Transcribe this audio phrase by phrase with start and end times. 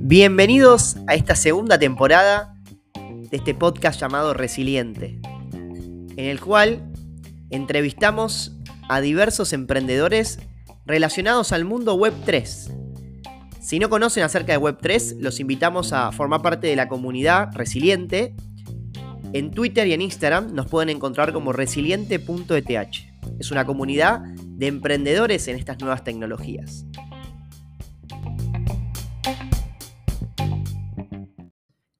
[0.00, 2.54] Bienvenidos a esta segunda temporada
[2.94, 5.18] de este podcast llamado Resiliente,
[5.52, 6.92] en el cual
[7.50, 8.56] entrevistamos
[8.88, 10.38] a diversos emprendedores
[10.86, 12.70] relacionados al mundo Web 3.
[13.60, 17.48] Si no conocen acerca de Web 3, los invitamos a formar parte de la comunidad
[17.54, 18.36] Resiliente.
[19.32, 22.68] En Twitter y en Instagram nos pueden encontrar como resiliente.eth.
[23.40, 24.22] Es una comunidad
[24.56, 26.86] de emprendedores en estas nuevas tecnologías.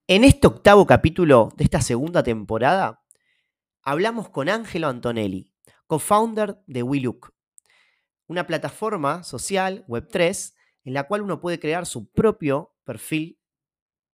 [0.07, 3.03] En este octavo capítulo de esta segunda temporada,
[3.83, 5.53] hablamos con Angelo Antonelli,
[5.87, 7.35] co-founder de WeLook,
[8.27, 13.41] una plataforma social Web3 en la cual uno puede crear su propio perfil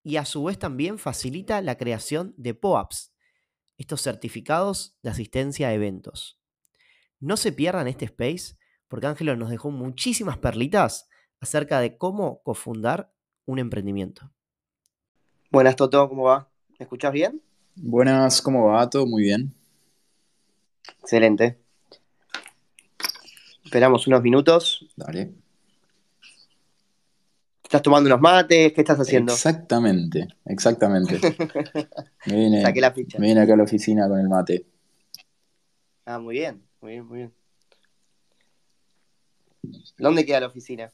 [0.02, 3.12] y a su vez también facilita la creación de POAPs,
[3.76, 6.39] estos certificados de asistencia a eventos.
[7.20, 8.56] No se pierdan este space
[8.88, 11.06] porque Ángelo nos dejó muchísimas perlitas
[11.38, 13.12] acerca de cómo cofundar
[13.44, 14.32] un emprendimiento.
[15.50, 16.48] Buenas, Toto, ¿cómo va?
[16.78, 17.42] ¿Me escuchas bien?
[17.76, 18.88] Buenas, ¿cómo va?
[18.88, 19.54] Todo muy bien.
[21.02, 21.60] Excelente.
[23.64, 24.88] Esperamos unos minutos.
[24.96, 25.34] Dale.
[27.62, 28.72] ¿Estás tomando unos mates?
[28.72, 29.34] ¿Qué estás haciendo?
[29.34, 31.20] Exactamente, exactamente.
[32.26, 33.18] me vine, Saqué la ficha.
[33.18, 34.64] Me vine acá a la oficina con el mate.
[36.06, 37.34] Ah, muy bien, muy bien, muy bien.
[39.98, 40.90] ¿Dónde queda la oficina?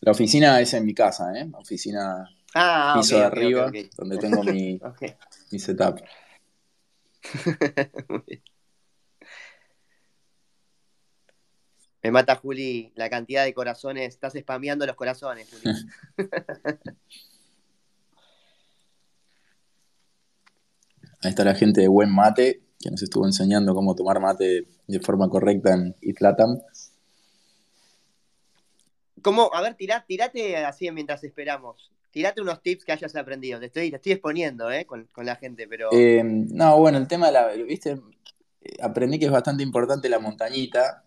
[0.00, 1.48] La oficina es en mi casa, ¿eh?
[1.54, 4.78] Oficina Ah, piso de arriba, donde tengo mi,
[5.50, 6.00] mi setup.
[8.08, 8.42] Muy bien.
[12.02, 14.08] Me mata, Juli, la cantidad de corazones.
[14.08, 15.72] Estás spameando los corazones, Juli.
[21.22, 25.00] Ahí está la gente de Buen Mate, que nos estuvo enseñando cómo tomar mate de
[25.00, 26.58] forma correcta en Iflatam.
[29.22, 29.50] ¿Cómo?
[29.54, 31.90] A ver, tirá- tirate así mientras esperamos.
[32.10, 33.58] Tirate unos tips que hayas aprendido.
[33.60, 34.84] Te estoy, te estoy exponiendo, ¿eh?
[34.84, 35.88] Con, con la gente, pero.
[35.92, 38.00] Eh, no, bueno, el tema de la, viste,
[38.60, 41.04] Eh, aprendí que es bastante importante la montañita.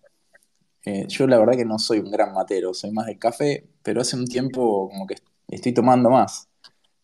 [0.84, 4.00] Eh, yo la verdad que no soy un gran matero, soy más de café, pero
[4.00, 5.16] hace un tiempo como que
[5.48, 6.48] estoy tomando más.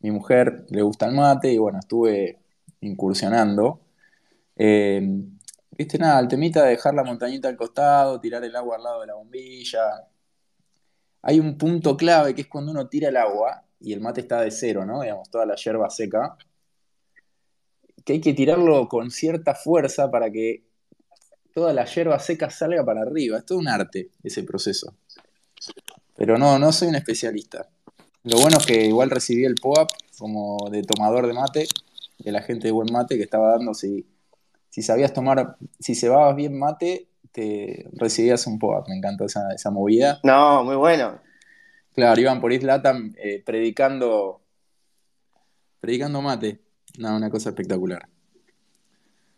[0.01, 2.39] Mi mujer le gusta el mate y bueno, estuve
[2.81, 3.81] incursionando.
[4.57, 5.01] Eh,
[5.71, 9.01] viste, nada, el temita de dejar la montañita al costado, tirar el agua al lado
[9.01, 10.09] de la bombilla.
[11.23, 14.41] Hay un punto clave que es cuando uno tira el agua y el mate está
[14.41, 15.03] de cero, ¿no?
[15.03, 16.37] Digamos, toda la yerba seca
[18.05, 20.65] que hay que tirarlo con cierta fuerza para que
[21.55, 23.39] toda la hierba seca salga para arriba.
[23.39, 24.95] Es todo un arte ese proceso.
[26.17, 27.69] Pero no, no soy un especialista.
[28.25, 31.67] Lo bueno es que igual recibí el POAP como de tomador de mate,
[32.19, 34.07] de la gente de buen mate que estaba dando si,
[34.73, 38.89] si sabías tomar, si cebabas bien mate, te recibías un POAP.
[38.89, 40.19] Me encantó esa, esa movida.
[40.23, 41.21] No, muy bueno.
[41.95, 44.41] Claro, iban por Islatam eh, predicando,
[45.79, 46.61] predicando mate.
[46.97, 48.09] No, una cosa espectacular.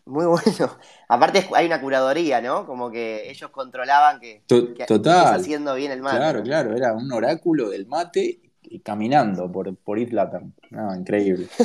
[0.07, 0.79] Muy bueno.
[1.09, 2.65] Aparte hay una curadoría, ¿no?
[2.65, 5.41] Como que ellos controlaban que, To- que total.
[5.41, 6.17] haciendo bien el mate.
[6.19, 6.45] Claro, ¿no?
[6.45, 10.53] claro, era un oráculo del mate y caminando por, por Islatam.
[10.71, 11.49] No, increíble.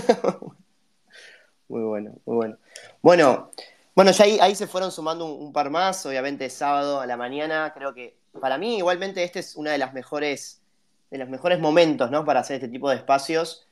[1.70, 2.58] Muy bueno, muy bueno.
[3.02, 3.52] Bueno,
[3.96, 7.16] bueno, ya ahí, ahí se fueron sumando un, un par más, obviamente sábado a la
[7.16, 10.62] mañana, creo que para mí igualmente este es una de las mejores,
[11.10, 12.26] de los mejores momentos, ¿no?
[12.26, 13.68] Para hacer este tipo de espacios,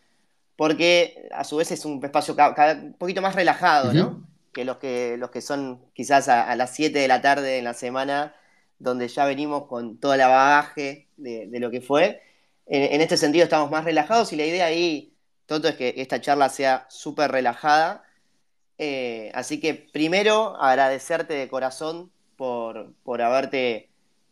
[0.55, 4.23] porque a su vez es un espacio cada, un poquito más relajado, ¿no?
[4.53, 7.63] Que los que, los que son quizás a, a las 7 de la tarde en
[7.63, 8.35] la semana,
[8.79, 12.21] donde ya venimos con todo el bagaje de, de lo que fue.
[12.65, 15.13] En, en este sentido estamos más relajados y la idea ahí,
[15.47, 18.03] Toto, es que esta charla sea súper relajada.
[18.77, 23.89] Eh, así que primero agradecerte de corazón por, por haberte,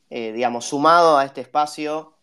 [0.10, 2.14] eh, digamos, sumado a este espacio.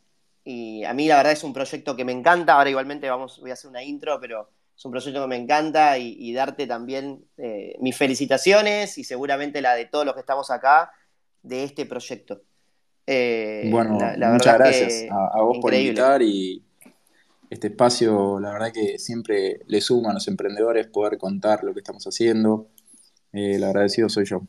[0.44, 2.54] Y a mí la verdad es un proyecto que me encanta.
[2.54, 5.98] Ahora igualmente vamos, voy a hacer una intro, pero es un proyecto que me encanta
[5.98, 10.50] y, y darte también eh, mis felicitaciones y seguramente la de todos los que estamos
[10.50, 10.92] acá
[11.42, 12.42] de este proyecto.
[13.61, 16.62] Bueno, la- la muchas gracias a, a vos por invitar y
[17.52, 21.81] este espacio, la verdad que siempre le suma a los emprendedores poder contar lo que
[21.81, 22.69] estamos haciendo.
[23.31, 24.40] Eh, el agradecido soy yo.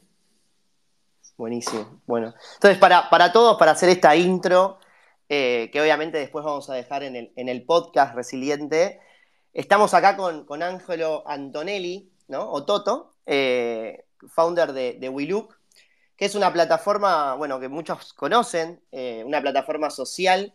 [1.36, 2.02] Buenísimo.
[2.06, 4.80] Bueno, entonces para, para todos, para hacer esta intro,
[5.28, 9.02] eh, que obviamente después vamos a dejar en el, en el podcast Resiliente,
[9.52, 12.50] estamos acá con, con Angelo Antonelli, ¿no?
[12.50, 15.60] O Toto, eh, founder de, de WeLook,
[16.16, 18.82] que es una plataforma, bueno, que muchos conocen,
[19.26, 20.54] una plataforma social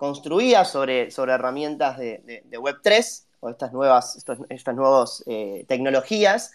[0.00, 6.52] construida sobre, sobre herramientas de, de- de Web3 o estas nuevas, estas eh, tecnologías,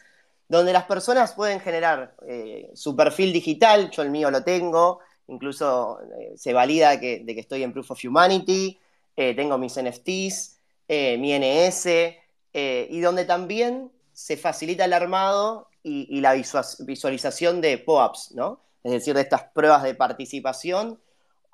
[0.50, 6.00] donde las personas pueden generar eh, su perfil digital, yo el mío lo tengo, incluso
[6.20, 8.80] eh, se valida que, de que estoy en Proof of Humanity,
[9.16, 10.60] tengo mis NFTs,
[10.90, 11.86] mi NS,
[12.52, 18.60] y donde también se facilita el armado y, la visualización de POAPs, ¿no?
[18.84, 21.00] Es decir, de estas pruebas de participación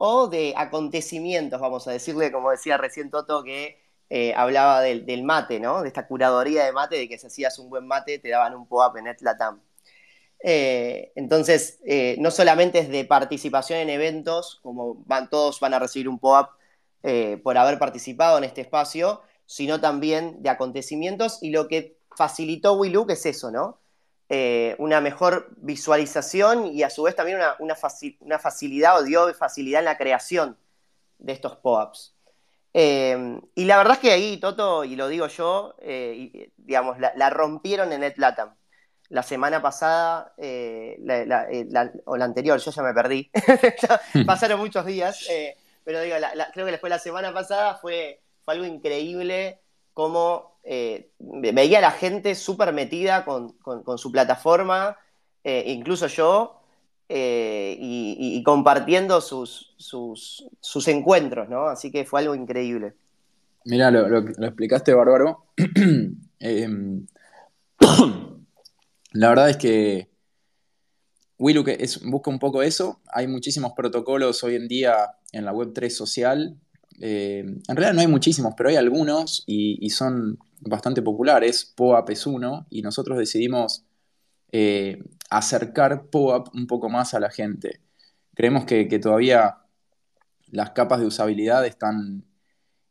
[0.04, 3.78] o de acontecimientos, vamos a decirle, como decía recién Toto, que
[4.10, 5.84] eh, hablaba del, mate, ¿no?
[5.84, 8.66] De esta curadoría de mate, de que si hacías un buen mate te daban un
[8.66, 9.62] POAP en NetLatam.
[10.44, 15.80] Eh, entonces, eh, no solamente es de participación en eventos, como van, todos van a
[15.80, 16.50] recibir un POAP
[17.44, 23.12] por haber participado en este espacio, sino también de acontecimientos y lo que facilitó WeLook
[23.12, 23.78] es eso, ¿no?
[24.34, 27.76] Eh, una mejor visualización y a su vez también una,
[28.40, 30.58] facilidad o dio facilidad en la creación
[31.20, 32.16] de estos POAPs.
[32.74, 37.30] Eh, y la verdad es que ahí, Toto, y lo digo yo, eh, digamos, la,
[37.30, 38.56] rompieron en NetLatam.
[39.10, 43.30] La semana pasada, o la anterior, yo ya me perdí,
[44.26, 45.28] pasaron muchos días,
[45.84, 46.16] pero digo,
[46.54, 49.60] creo que después la semana pasada fue, fue algo increíble
[49.94, 53.56] cómo eh, veía a la gente súper metida con,
[53.98, 54.98] su plataforma,
[55.44, 56.62] eh, incluso yo,
[57.10, 61.68] eh, y, compartiendo sus, sus, encuentros, ¿no?
[61.68, 62.94] Así que fue algo increíble.
[63.66, 65.46] Mira, lo, explicaste bárbaro.
[69.14, 70.10] La verdad es que
[71.38, 71.66] Willu
[72.06, 73.02] busca un poco eso.
[73.12, 74.96] Hay muchísimos protocolos hoy en día
[75.32, 76.56] en la Web3 social.
[77.02, 82.68] En realidad no hay muchísimos, pero hay algunos y son bastante populares, POAP es uno,
[82.70, 83.84] y nosotros decidimos
[84.52, 87.82] eh, acercar POAP un poco más a la gente.
[88.36, 89.58] Creemos que, todavía
[90.48, 92.26] las capas de usabilidad están,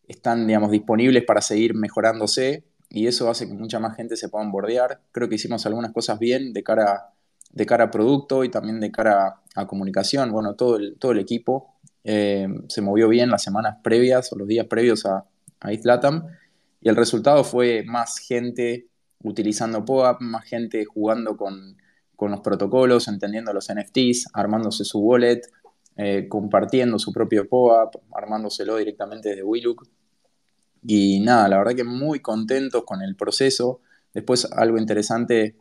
[0.08, 4.46] están digamos, disponibles para seguir mejorándose y eso hace que mucha más gente se pueda
[4.46, 5.00] bordear.
[5.12, 7.12] Creo que hicimos algunas cosas bien de cara,
[7.52, 10.32] de cara a producto y también de cara a comunicación.
[10.32, 14.48] Bueno, todo el, todo el equipo eh, se movió bien las semanas previas o los
[14.48, 15.24] días previos a,
[15.60, 15.72] a
[16.80, 18.88] y el resultado fue más gente
[19.22, 21.76] utilizando POAP, más gente jugando con,
[22.18, 25.40] los protocolos, entendiendo los NFTs, armándose su wallet,
[25.96, 29.88] eh, compartiendo su propio POAP, armándoselo directamente desde WeLook.
[30.86, 33.80] Y nada, la verdad que muy contentos con el proceso.
[34.12, 35.56] Después algo interesante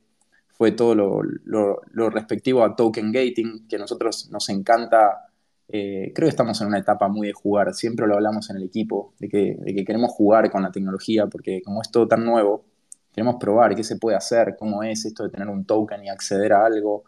[0.50, 5.29] fue todo lo, lo respectivo a token gating, que a nosotros nos encanta
[5.72, 8.64] eh, creo que estamos en una etapa muy de jugar, siempre lo hablamos en el
[8.64, 12.66] equipo, de que, queremos jugar con la tecnología, porque como es todo tan nuevo,
[13.14, 16.54] queremos probar qué se puede hacer, cómo es esto de tener un token y acceder
[16.54, 17.04] a algo.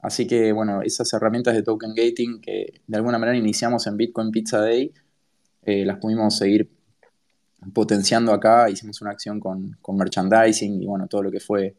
[0.00, 4.32] Así que, bueno, esas herramientas de token gating que de alguna manera iniciamos en Bitcoin
[4.32, 4.92] Pizza Day,
[5.62, 6.68] eh, las pudimos seguir
[7.72, 11.76] potenciando acá, hicimos una acción con, merchandising y, bueno, todo lo que fue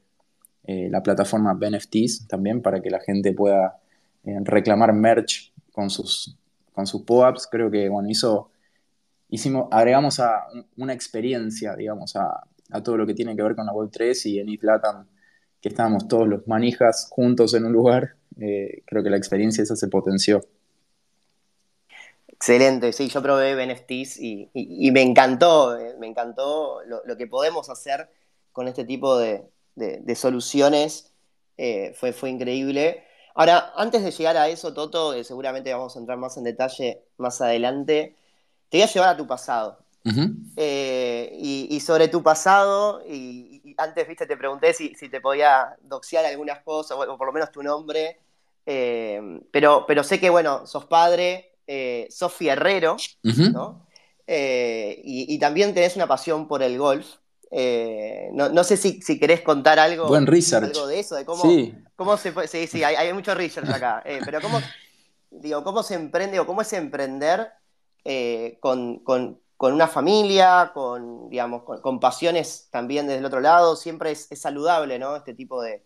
[0.64, 3.80] eh, la plataforma BNFTs también para que la gente pueda
[4.24, 6.38] reclamar merch con sus,
[6.72, 8.50] con sus POAPs, creo que, bueno, hizo,
[9.30, 12.48] hicimos, agregamos a una experiencia, digamos, a,
[12.84, 15.06] todo lo que tiene que ver con la Web3 y en Islatam,
[15.62, 19.76] que estábamos todos los manijas juntos en un lugar, eh, creo que la experiencia esa
[19.76, 20.42] se potenció.
[22.28, 28.10] Excelente, sí, yo probé NFTs y, me encantó, eh, me encantó lo, que podemos hacer
[28.52, 29.46] con este tipo de,
[30.16, 31.14] soluciones,
[31.58, 33.05] eh, fue, fue increíble.
[33.38, 37.04] Ahora, antes de llegar a eso, Toto, eh, seguramente vamos a entrar más en detalle
[37.18, 38.16] más adelante,
[38.70, 39.80] te voy a llevar a tu pasado.
[40.56, 46.64] Eh, y, sobre tu pasado, y, antes, viste, te pregunté si, te podía doxear algunas
[46.64, 48.20] cosas, o, por lo menos tu nombre,
[48.66, 49.20] eh,
[49.52, 51.52] pero, pero sé que, bueno, sos padre,
[52.10, 53.86] sos fierrero, ¿no?
[54.28, 57.16] y, también tenés una pasión por el golf.
[57.58, 61.74] Eh, no, sé si, querés contar algo, Buen algo de eso, de cómo, sí.
[61.96, 62.50] cómo se puede.
[62.50, 64.04] Sí, sí, hay, mucho research acá.
[64.04, 64.60] Eh, pero cómo,
[65.32, 67.48] digo, cómo se emprende o cómo es emprender
[68.04, 69.02] eh, con,
[69.58, 73.78] una familia, con, digamos, con, pasiones también desde el otro lado.
[73.78, 75.16] Siempre es, saludable, ¿no?
[75.16, 75.82] Este tipo de,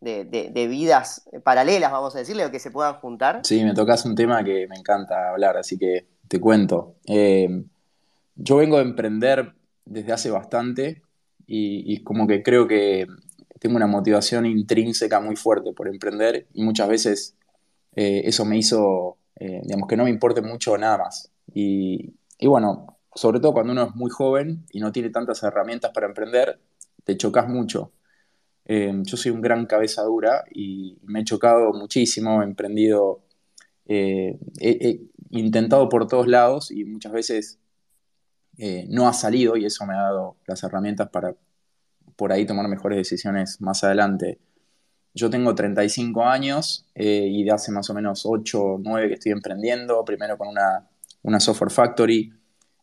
[0.00, 3.40] vidas paralelas, vamos a decirle, o que se puedan juntar.
[3.42, 6.94] Sí, me tocas un tema que me encanta hablar, así que te cuento.
[8.36, 9.52] yo vengo a emprender
[9.84, 11.02] desde hace bastante
[11.50, 13.06] y, como que creo que
[13.58, 17.36] tengo una motivación intrínseca muy fuerte por emprender y muchas veces
[17.96, 21.32] eh, eso me hizo, eh, digamos, que no me importe mucho nada más.
[21.54, 26.06] Y, bueno, sobre todo cuando uno es muy joven y no tiene tantas herramientas para
[26.06, 26.60] emprender,
[27.04, 27.92] te chocas mucho.
[28.66, 33.22] Eh, yo soy un gran cabeza dura y me he chocado muchísimo, he emprendido,
[33.86, 34.38] he
[35.30, 37.58] intentado por todos lados y muchas veces
[38.58, 41.34] eh, no ha salido y eso me ha dado las herramientas para
[42.16, 44.40] por ahí tomar mejores decisiones más adelante.
[45.14, 49.14] yo tengo 35 años eh, y de hace más o menos 8 o 9 que
[49.14, 50.88] estoy emprendiendo, primero con una,
[51.22, 52.32] una software factory,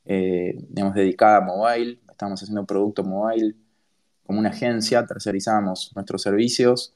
[0.05, 3.55] eh, digamos, dedicada a mobile, estábamos haciendo producto mobile
[4.25, 6.93] como una agencia, tercerizamos nuestros servicios,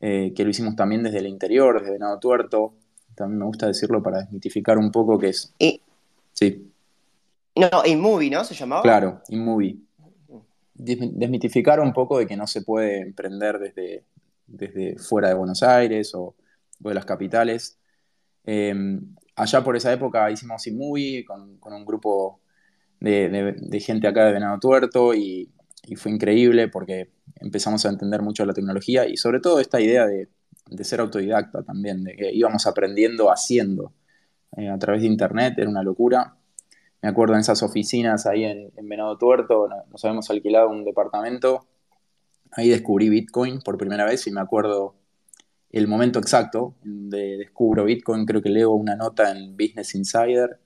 [0.00, 2.74] que lo hicimos también desde el interior, desde Venado Tuerto,
[3.16, 5.52] también me gusta decirlo para desmitificar un poco qué es...
[6.32, 6.67] Sí.
[7.58, 8.44] No, InMovie, ¿no?
[8.44, 8.82] ¿Se llamaba?
[8.82, 9.78] Claro, InMovie.
[10.74, 14.04] Desmitificar un poco de que no se puede emprender desde,
[14.46, 16.36] desde fuera de Buenos Aires o,
[16.78, 17.78] de las capitales.
[18.44, 22.40] Em, allá por esa época hicimos InMovie con, con un grupo
[23.00, 25.50] de, gente acá de Venado Tuerto y,
[25.96, 30.28] fue increíble porque empezamos a entender mucho la tecnología y sobre todo esta idea de,
[30.84, 33.94] ser autodidacta también, de que íbamos aprendiendo haciendo
[34.58, 36.36] eh, a través de internet, era una locura
[37.02, 41.66] me acuerdo en esas oficinas ahí en, Venado Tuerto, nos habíamos alquilado un departamento,
[42.52, 44.96] ahí descubrí Bitcoin por primera vez y me acuerdo
[45.70, 50.58] el momento exacto de descubro Bitcoin, creo que leo una nota en Business Insider,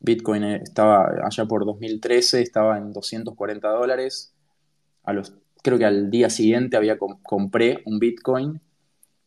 [0.00, 4.34] Bitcoin estaba allá por 2013, estaba en 240 dólares,
[5.62, 8.60] creo que al día siguiente había compré un Bitcoin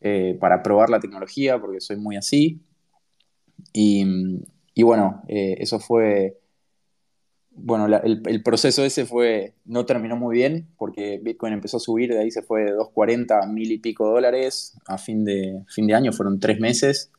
[0.01, 2.61] eh, para probar la tecnología, porque soy muy así,
[3.73, 4.05] y
[4.77, 6.37] y bueno, eh, eso fue,
[7.49, 12.19] bueno, el, proceso ese fue, no terminó muy bien porque Bitcoin empezó a subir, de
[12.19, 15.95] ahí se fue de 240 a mil y pico dólares a fin de, fin de
[15.95, 17.11] año, fueron tres meses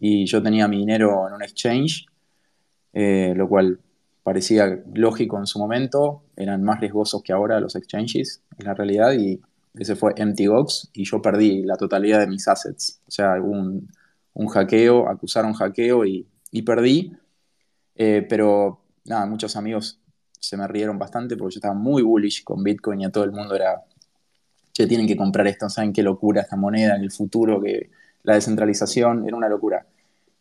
[0.00, 2.06] y yo tenía mi dinero en un exchange,
[2.92, 3.78] eh, lo cual
[4.24, 9.12] parecía lógico en su momento, eran más riesgosos que ahora los exchanges, en la realidad,
[9.12, 9.40] y
[9.78, 13.00] ese fue MTGOX y yo perdí la totalidad de mis assets.
[13.06, 13.88] O sea, un,
[14.32, 17.12] un hackeo, acusaron hackeo y y perdí.
[17.96, 20.00] Eh, pero nada, muchos amigos
[20.38, 23.32] se me rieron bastante porque yo estaba muy bullish con Bitcoin y a todo el
[23.32, 23.82] mundo era,
[24.72, 27.60] che, tienen que comprar esto, ¿saben qué locura esta moneda en el futuro?
[27.60, 27.90] que
[28.22, 29.84] La descentralización era una locura.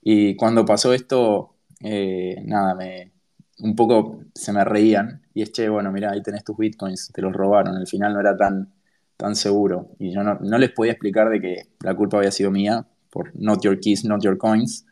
[0.03, 3.11] Y cuando pasó esto, eh, nada, me,
[3.59, 7.23] un poco se me reían y es, che, bueno, mira, ahí tenés tus Bitcoins, te
[7.23, 8.71] los robaron, al final no era tan,
[9.17, 9.89] tan seguro.
[9.97, 13.31] Y yo no, no les podía explicar de que la culpa había sido mía por
[13.35, 14.85] not your keys, not your coins.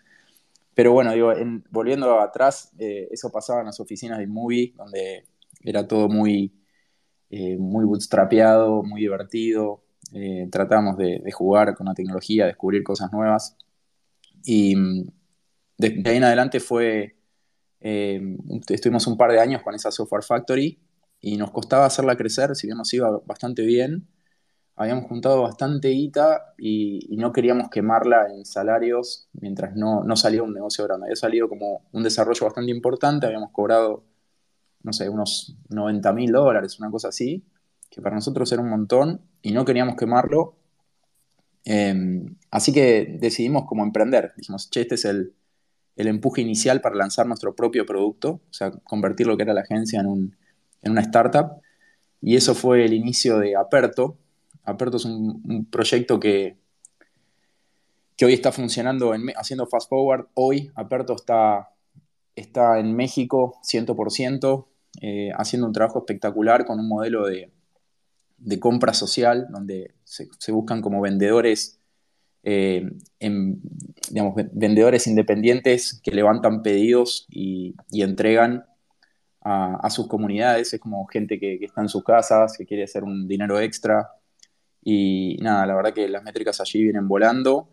[0.73, 1.33] Pero bueno, digo,
[1.69, 5.25] volviendo atrás, eh, eso pasaba en las oficinas de Movie, donde
[5.63, 6.53] era todo muy,
[7.29, 9.83] eh, muy bootstrapeado, muy divertido.
[10.13, 13.57] Eh, tratamos de, jugar con la tecnología, descubrir cosas nuevas.
[14.45, 15.11] Y mm,
[15.77, 17.15] de, ahí en adelante fue,
[17.79, 20.79] estuvimos un par de años con esa Software Factory
[21.19, 24.07] y nos costaba hacerla crecer, si bien nos iba bastante bien
[24.75, 30.53] habíamos juntado bastante guita y, no queríamos quemarla en salarios mientras no, no salía un
[30.53, 31.05] negocio grande.
[31.05, 34.03] Había salido como un desarrollo bastante importante, habíamos cobrado,
[34.83, 37.45] no sé, unos 90 mil dólares, una cosa así,
[37.89, 40.55] que para nosotros era un montón y no queríamos quemarlo.
[41.63, 44.33] Em, así que decidimos como emprender.
[44.35, 45.35] Dijimos, che, este es el,
[45.95, 49.61] el, empuje inicial para lanzar nuestro propio producto, o sea, convertir lo que era la
[49.61, 50.37] agencia en, un,
[50.81, 51.61] en una startup.
[52.21, 54.17] Y eso fue el inicio de Aperto,
[54.63, 56.58] Aperto es un, proyecto que,
[58.15, 60.27] que hoy está funcionando, haciendo fast forward.
[60.36, 61.70] Hoy Aperto está,
[62.36, 64.68] está en México 100%,
[65.01, 67.51] eh, haciendo un trabajo espectacular con un modelo de,
[68.60, 71.80] compra social, donde se, buscan como vendedores,
[72.44, 72.89] eh,
[73.20, 78.65] digamos, vendedores independientes que levantan pedidos y, entregan
[79.41, 80.74] a, sus comunidades.
[80.74, 84.10] Es como gente que, está en sus casas, que quiere hacer un dinero extra
[84.83, 87.69] y nada, la verdad que las métricas allí vienen volando,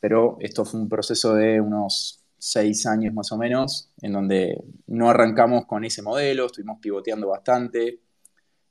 [0.00, 5.10] pero esto fue un proceso de unos seis años más o menos, en donde no
[5.10, 8.00] arrancamos con ese modelo, estuvimos pivoteando bastante,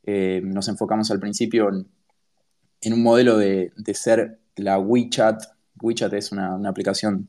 [0.04, 5.44] eh, nos enfocamos al principio en, un modelo de, ser la WeChat.
[5.82, 7.28] WeChat es una, aplicación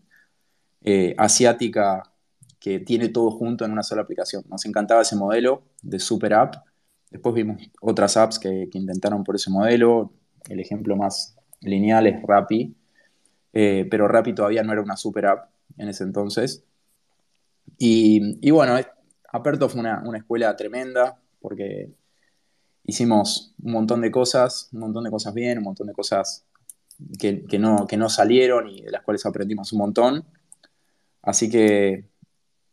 [0.82, 2.12] eh, asiática
[2.60, 4.44] que tiene todo junto en una sola aplicación.
[4.48, 6.56] Nos encantaba ese modelo de super app.
[7.10, 10.12] Después vimos otras apps que intentaron por ese modelo,
[10.48, 12.74] el ejemplo más lineal es Rappi,
[13.52, 16.64] eh, pero Rappi todavía no era una super app en ese entonces.
[17.78, 18.76] Y, bueno,
[19.32, 21.90] Aperto fue una, escuela tremenda porque
[22.84, 26.44] hicimos un montón de cosas, un montón de cosas bien, un montón de cosas
[27.18, 30.24] que, no, que no salieron y de las cuales aprendimos un montón.
[31.22, 32.08] Así que,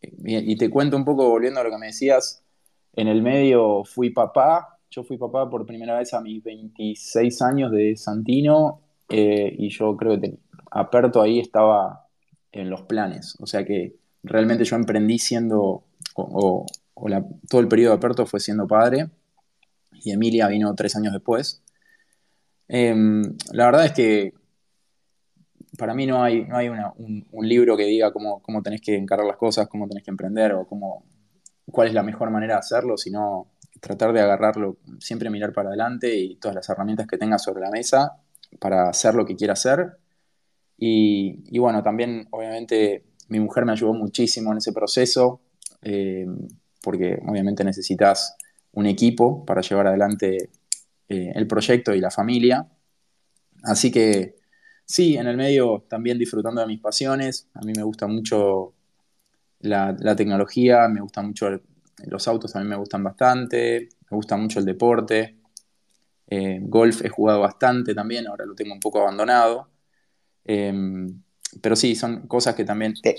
[0.00, 2.42] y te cuento un poco, volviendo a lo que me decías,
[2.94, 7.72] en el medio fui papá yo fui papá por primera vez a mis 26 años
[7.72, 10.38] de Santino eh, y yo creo que
[10.70, 12.06] Aperto ahí estaba
[12.52, 13.36] en los planes.
[13.40, 15.84] O sea que realmente yo emprendí siendo,
[16.14, 16.66] o,
[17.48, 19.10] todo el periodo de Aperto fue siendo padre
[20.04, 21.62] y Emilia vino tres años después.
[22.68, 24.34] Em, la verdad es que
[25.76, 29.26] para mí no hay, no hay un, libro que diga cómo, cómo, tenés que encarar
[29.26, 31.04] las cosas, cómo tenés que emprender o cómo,
[31.66, 33.53] cuál es la mejor manera de hacerlo, sino
[33.84, 37.70] tratar de agarrarlo, siempre mirar para adelante y todas las herramientas que tengas sobre la
[37.70, 38.16] mesa
[38.58, 39.98] para hacer lo que quiera hacer.
[40.78, 45.42] Y, bueno, también obviamente mi mujer me ayudó muchísimo en ese proceso,
[45.82, 46.26] eh,
[46.82, 48.36] porque obviamente necesitas
[48.72, 50.50] un equipo para llevar adelante
[51.08, 52.66] eh, el proyecto y la familia.
[53.62, 54.36] Así que
[54.86, 57.48] sí, en el medio también disfrutando de mis pasiones.
[57.54, 58.74] A mí me gusta mucho
[59.60, 61.48] la, tecnología, me gustan mucho
[62.06, 65.36] los autos, a mí me gustan bastante, me gusta mucho el deporte.
[66.26, 69.68] Eh, golf he jugado bastante también, ahora lo tengo un poco abandonado.
[70.44, 71.22] Em,
[71.60, 72.94] pero sí, son cosas que también...
[73.00, 73.16] Te,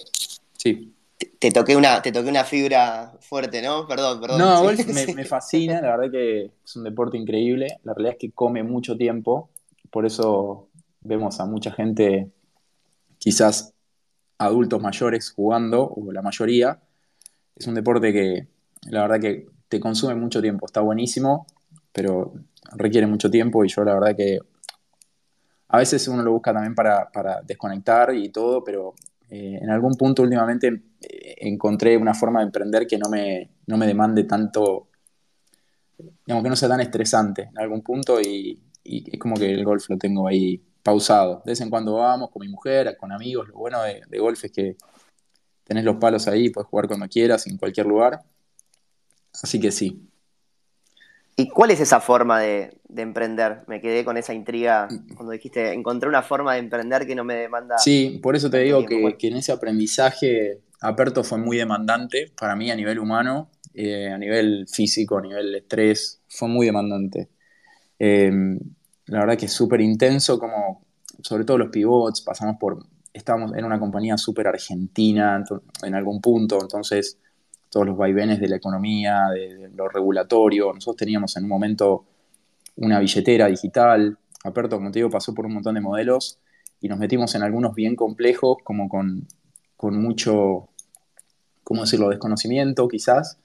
[0.57, 0.93] sí.
[1.39, 3.87] Te, toqué una, te toqué una fibra fuerte, ¿no?
[3.87, 4.39] Perdón, perdón.
[4.39, 7.67] No, golf me, me, fascina, la verdad que es un deporte increíble.
[7.83, 9.49] La realidad es que come mucho tiempo,
[9.89, 10.69] por eso
[11.01, 12.31] vemos a mucha gente,
[13.17, 13.73] quizás
[14.37, 16.81] adultos mayores jugando, o la mayoría.
[17.55, 18.47] Es un deporte que
[18.85, 21.47] la verdad que te consume mucho tiempo, está buenísimo,
[21.91, 22.33] pero
[22.73, 24.39] requiere mucho tiempo y yo la verdad que
[25.67, 27.09] a veces uno lo busca también para,
[27.45, 28.93] desconectar y todo, pero
[29.29, 30.67] eh, en algún punto últimamente
[31.01, 34.87] eh, encontré una forma de emprender que no me, no me demande tanto,
[35.97, 39.89] digamos que no sea tan estresante en algún punto y, es como que el golf
[39.89, 41.41] lo tengo ahí pausado.
[41.43, 43.47] De vez en cuando vamos con mi mujer, con amigos.
[43.47, 44.77] Lo bueno de, de golf es que
[45.63, 48.21] tenés los palos ahí, puedes jugar cuando quieras, en cualquier lugar.
[49.41, 50.07] Así que sí.
[51.37, 53.63] ¿Y cuál es esa forma de, emprender?
[53.67, 57.35] Me quedé con esa intriga cuando dijiste, encontré una forma de emprender que no me
[57.35, 57.77] demanda.
[57.77, 62.71] Sí, por eso te digo que, en ese aprendizaje Aperto fue muy demandante para mí
[62.71, 67.29] a nivel humano, eh, a nivel físico, a nivel estrés, fue muy demandante.
[67.99, 68.57] Em,
[69.07, 70.85] la verdad que es súper intenso, como
[71.21, 75.43] sobre todo los pivots, pasamos por, estábamos en una compañía súper argentina
[75.83, 77.19] en algún punto, entonces
[77.75, 82.05] todos los vaivenes de la economía, de, lo regulatorio, nosotros teníamos en un momento
[82.77, 86.39] una billetera digital, Aperto, como te digo, pasó por un montón de modelos
[86.79, 89.27] y nos metimos en algunos bien complejos, como con,
[89.75, 90.69] con mucho,
[91.65, 93.39] ¿cómo decirlo?, desconocimiento quizás,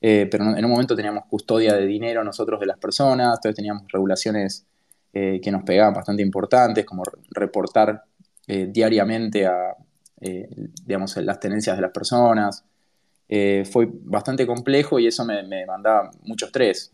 [0.00, 3.90] eh, pero en un momento teníamos custodia de dinero nosotros de las personas, entonces teníamos
[3.92, 4.64] regulaciones
[5.12, 7.02] eh, que nos pegaban bastante importantes, como
[7.32, 8.04] reportar
[8.46, 9.74] eh, diariamente a,
[10.86, 12.64] digamos, las tenencias de las personas.
[13.28, 16.90] Fue bastante complejo y eso me, mandaba mucho estrés.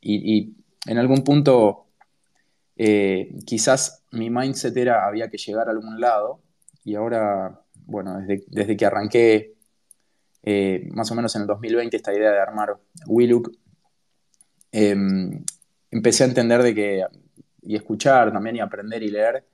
[0.00, 0.54] Y,
[0.86, 1.86] en algún punto,
[2.76, 6.40] quizás mi mindset era había que llegar a algún lado
[6.84, 9.56] y ahora, bueno, desde, desde que arranqué
[10.92, 13.52] más o menos en el 2020 esta idea de armar Willook,
[14.70, 15.44] em,
[15.90, 17.04] empecé a entender de que,
[17.62, 19.44] y escuchar también y aprender y leer,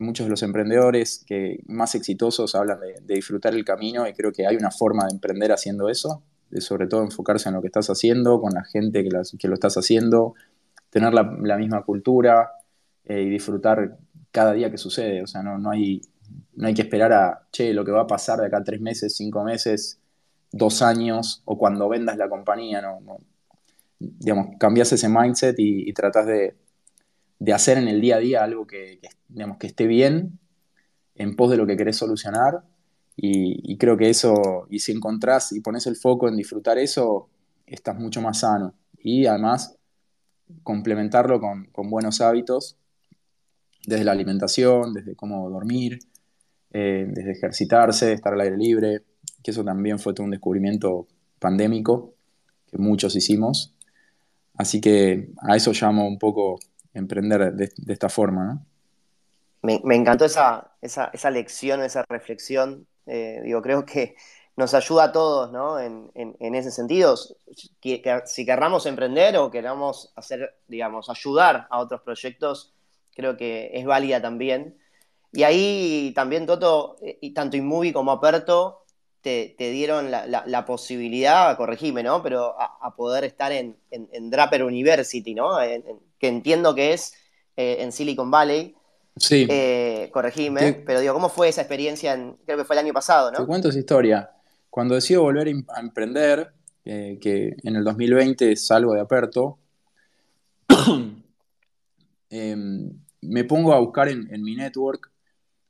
[0.00, 4.46] muchos de los emprendedores que más exitosos hablan de, disfrutar el camino y creo que
[4.46, 7.88] hay una forma de emprender haciendo eso, de sobre todo enfocarse en lo que estás
[7.88, 9.10] haciendo, con la gente que,
[9.48, 10.34] lo estás haciendo,
[10.88, 11.22] tener la,
[11.56, 12.52] misma cultura
[13.04, 13.98] eh, y disfrutar
[14.32, 15.22] cada día que sucede.
[15.22, 16.00] O sea, no, no, hay,
[16.54, 19.14] no hay que esperar a, che, lo que va a pasar de acá tres meses,
[19.14, 20.00] cinco meses,
[20.50, 22.80] dos años o cuando vendas la compañía.
[22.80, 23.18] No,
[23.98, 26.56] digamos, cambias ese mindset y, y tratas de,
[27.48, 30.38] hacer en el día a día algo que, digamos, que esté bien
[31.14, 32.62] en pos de lo que querés solucionar.
[33.16, 37.28] Y, creo que eso, y si encontrás y pones el foco en disfrutar eso,
[37.66, 38.74] estás mucho más sano.
[38.98, 39.76] Y además,
[40.62, 42.76] complementarlo con, buenos hábitos,
[43.86, 45.98] desde la alimentación, desde cómo dormir,
[46.72, 49.02] eh, desde ejercitarse, estar al aire libre,
[49.42, 51.06] que eso también fue todo un descubrimiento
[51.38, 52.14] pandémico
[52.70, 53.74] que muchos hicimos.
[54.54, 56.58] Así que a eso llamo un poco
[56.94, 58.44] emprender de, esta forma.
[58.44, 58.66] ¿no?
[59.62, 62.86] Me, encantó esa, esa, esa, lección, esa reflexión.
[63.06, 64.16] Eh, digo, creo que
[64.56, 65.78] nos ayuda a todos ¿no?
[65.78, 67.16] en, en, ese sentido.
[67.16, 72.74] si querramos emprender o queramos hacer, digamos, ayudar a otros proyectos,
[73.14, 74.76] creo que es válida también.
[75.32, 78.84] Y ahí también, Toto, eh, y tanto Inmovie como Aperto
[79.20, 82.22] te, dieron la, posibilidad, corregime, ¿no?
[82.22, 83.76] Pero a, poder estar en,
[84.30, 85.58] Draper University, ¿no?
[86.20, 87.14] Que entiendo que es
[87.56, 88.76] eh, en Silicon Valley.
[89.16, 89.46] Sí.
[89.50, 92.14] Eh, corregime, pero digo, ¿cómo fue esa experiencia?
[92.14, 93.38] En, creo que fue el año pasado, ¿no?
[93.38, 94.30] Te cuento esa historia.
[94.70, 96.52] Cuando decido volver a emprender,
[96.84, 99.58] eh, que en el 2020 salgo de Aperto,
[102.30, 102.90] em,
[103.22, 105.10] me pongo a buscar en, en mi network,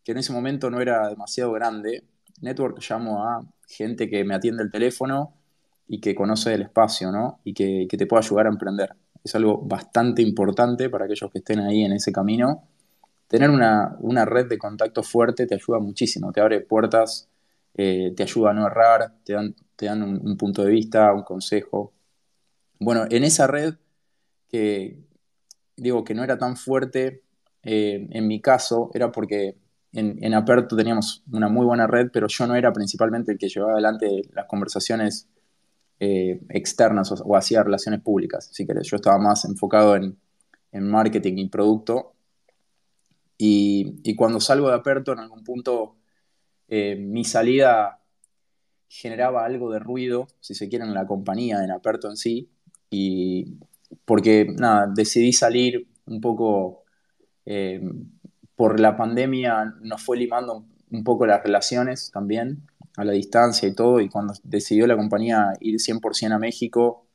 [0.05, 2.05] que en ese momento no era demasiado grande,
[2.43, 5.35] network llamo a gente que me atiende el teléfono
[5.93, 7.41] y que conoce el espacio, ¿no?
[7.43, 8.95] Y que, te pueda ayudar a emprender.
[9.23, 12.69] Es algo bastante importante para aquellos que estén ahí en ese camino.
[13.29, 17.29] Tener una, red de contacto fuerte te ayuda muchísimo, te abre puertas,
[17.75, 21.23] eh, te ayuda a no errar, te dan, te dan un, punto de vista, un
[21.23, 21.93] consejo.
[22.79, 23.75] Bueno, en esa red,
[24.49, 24.99] que
[25.77, 27.23] digo que no era tan fuerte,
[27.63, 29.57] eh, en mi caso, era porque
[29.93, 33.73] en, Aperto teníamos una muy buena red, pero yo no era principalmente el que llevaba
[33.73, 35.29] adelante las conversaciones
[36.03, 38.89] eh, externas o, hacía relaciones públicas, si querés.
[38.89, 40.17] Yo estaba más enfocado en,
[40.73, 42.15] marketing y producto.
[43.37, 45.97] Y, cuando salgo de Aperto, en algún punto,
[46.69, 48.01] eh, mi salida
[48.89, 52.51] generaba algo de ruido, si se quiere, en la compañía, en Aperto en sí.
[52.89, 53.59] Y
[54.07, 56.85] porque, nada, decidí salir un poco
[57.45, 57.83] eh,
[58.57, 63.75] por la pandemia, nos fue limando un poco las relaciones también a la distancia y
[63.75, 67.07] todo, y cuando decidió la compañía ir 100% a México,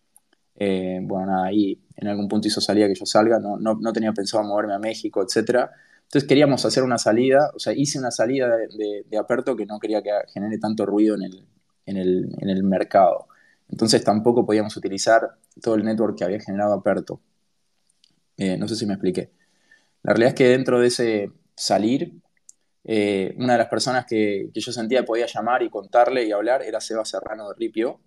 [0.55, 4.13] eh, bueno, nada, ahí en algún punto hizo salida que yo salga, no, no, tenía
[4.13, 5.69] pensado moverme a México, etc.
[6.03, 9.79] Entonces queríamos hacer una salida, o sea, hice una salida de, de, Aperto que no
[9.79, 11.45] quería que genere tanto ruido en el,
[11.85, 13.27] en el, en el mercado.
[13.69, 17.21] Entonces tampoco podíamos utilizar todo el network que había generado Aperto.
[18.37, 19.31] Eh, no sé si me expliqué.
[20.03, 22.21] La realidad es que dentro de ese salir,
[22.87, 26.61] eh, una de las personas que, yo sentía que podía llamar y contarle y hablar
[26.61, 27.99] era Seba Serrano de Ripio.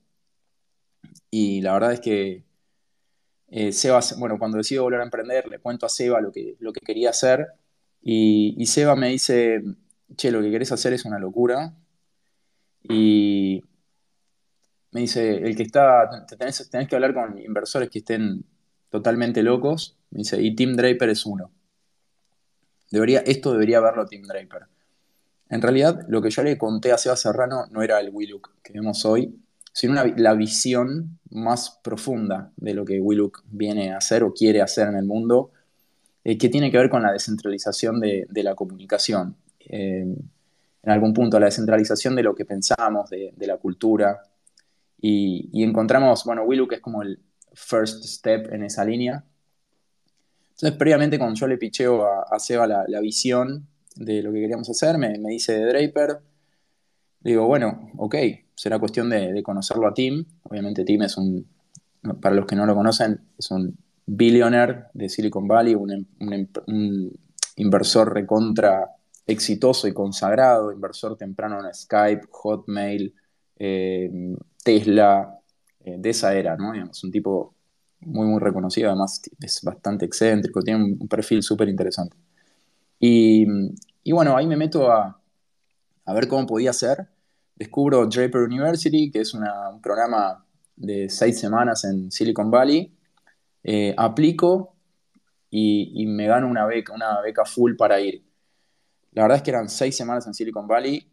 [1.31, 2.45] Y la verdad es que
[3.49, 6.73] eh, Seba, bueno, cuando decido volver a emprender, le cuento a Seba lo que, lo
[6.73, 7.49] que quería hacer.
[8.01, 9.63] Y, Seba me dice,
[10.17, 11.75] che, lo que querés hacer es una locura.
[12.83, 13.63] Y
[14.93, 18.45] me dice, el que está, tenés, tenés que hablar con inversores que estén
[18.91, 19.99] totalmente locos.
[20.11, 21.51] Me dice, y Tim Draper es uno.
[22.91, 24.63] Debería, esto debería verlo Tim Draper.
[25.51, 28.75] En realidad, lo que yo le conté a Seba Serrano no era el WeLook que
[28.75, 29.35] vemos hoy,
[29.73, 34.89] sino la visión más profunda de lo que WeLook viene a hacer o quiere hacer
[34.89, 35.53] en el mundo,
[36.25, 39.37] eh, que tiene que ver con la descentralización de, la comunicación.
[39.61, 40.05] Eh,
[40.83, 44.23] en algún punto, la descentralización de lo que pensamos, de, la cultura.
[45.01, 47.21] Y, encontramos, bueno, WeLook es como el
[47.55, 49.25] first step en esa línea,
[50.59, 54.99] entonces, previamente, cuando yo le picheo a, Seba la, visión de lo que queríamos hacer,
[54.99, 56.19] me, dice de Draper,
[57.21, 58.17] digo, bueno, ok,
[58.57, 60.25] será cuestión de, conocerlo a Tim.
[60.43, 61.47] Obviamente, Tim es un,
[62.21, 66.09] para los que no lo conocen, es un billionaire de Silicon Valley, un,
[67.55, 68.97] inversor recontra
[69.29, 73.15] exitoso y consagrado, inversor temprano en Skype, Hotmail,
[73.61, 75.39] eh, Tesla,
[75.85, 76.73] eh, de esa era, ¿no?
[76.73, 77.55] Digamos, un tipo
[78.01, 82.17] muy, muy reconocido, además es bastante excéntrico, tiene un perfil súper interesante.
[82.99, 83.47] Y,
[84.03, 85.21] y, bueno, ahí me meto a,
[86.05, 87.09] a, ver cómo podía ser.
[87.55, 89.45] Descubro Draper University, que es un
[89.83, 90.45] programa
[90.77, 92.93] de seis semanas en Silicon Valley.
[93.63, 94.75] Eh, aplico
[95.51, 98.25] y, y, me gano una beca, una beca full para ir.
[99.13, 101.07] La verdad es que eran seis semanas en Silicon Valley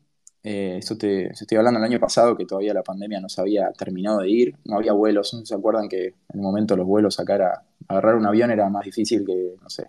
[0.47, 3.71] eh, esto te, estoy hablando del año pasado, que todavía la pandemia no se había
[3.71, 7.19] terminado de ir, no había vuelos, ¿no se acuerdan que en el momento los vuelos
[7.19, 9.87] acá era, agarrar un avión era más difícil que, no sé,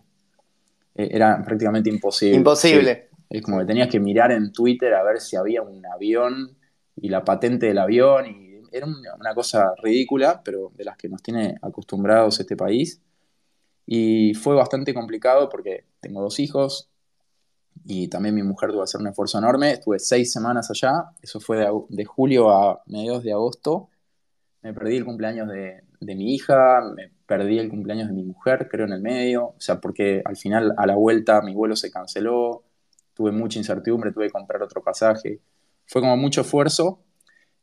[0.94, 2.38] eh, era prácticamente imposible.
[2.38, 3.10] Imposible.
[3.28, 6.56] Es como que tenías que mirar en Twitter a ver si había un avión
[6.96, 11.22] y la patente del avión, y era una cosa ridícula, pero de las que nos
[11.22, 13.02] tiene acostumbrados este país.
[13.84, 16.88] Y fue bastante complicado porque tengo dos hijos,
[17.84, 19.72] y también mi mujer tuvo que hacer un esfuerzo enorme.
[19.72, 23.90] Estuve seis semanas allá, eso fue de, julio a mediados de agosto.
[24.62, 25.82] Me perdí el cumpleaños de,
[26.14, 29.48] mi hija, me perdí el cumpleaños de mi mujer, creo, en el medio.
[29.48, 32.64] O sea, porque al final, a la vuelta, mi vuelo se canceló,
[33.14, 35.40] tuve mucha incertidumbre, tuve que comprar otro pasaje.
[35.86, 37.00] Fue como mucho esfuerzo.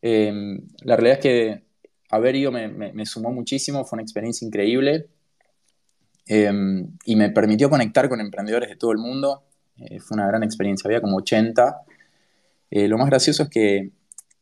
[0.01, 1.63] Em, la realidad es que
[2.09, 5.07] haber ido me, sumó muchísimo, fue una experiencia increíble.
[6.25, 9.43] Em, y me permitió conectar con emprendedores de todo el mundo.
[9.89, 11.81] Eh, fue una gran experiencia, había como 80.
[12.71, 13.91] Eh, lo más gracioso es que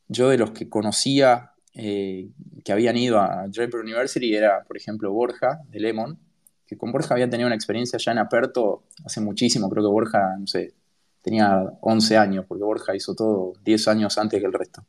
[0.07, 2.29] yo de los que conocía eh,
[2.63, 6.19] que habían ido a Draper University era, por ejemplo, Borja de Lemon,
[6.67, 10.35] que con Borja había tenido una experiencia ya en Aperto hace muchísimo, creo que Borja,
[10.37, 10.73] no sé,
[11.21, 14.85] tenía 11 años, porque Borja hizo todo 10 años antes que el resto.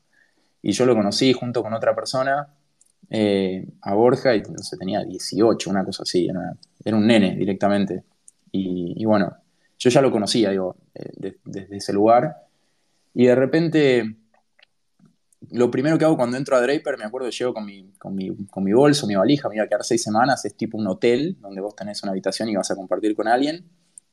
[0.61, 2.49] Y yo lo conocí junto con otra persona,
[3.83, 8.05] a Borja, y no sé, tenía 18, una cosa así, era, un nene directamente.
[8.53, 9.42] y, bueno,
[9.83, 12.47] yo ya lo conocía, digo, eh, desde ese lugar.
[13.15, 14.15] Y de repente,
[15.51, 18.31] lo primero que hago cuando entro a Draper, me acuerdo llego con mi, con mi,
[18.47, 21.37] con mi bolso, mi valija, me iba a quedar seis semanas, es tipo un hotel
[21.41, 23.69] donde vos tenés una habitación y vas a compartir con alguien.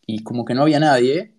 [0.08, 1.36] Y como que no había nadie,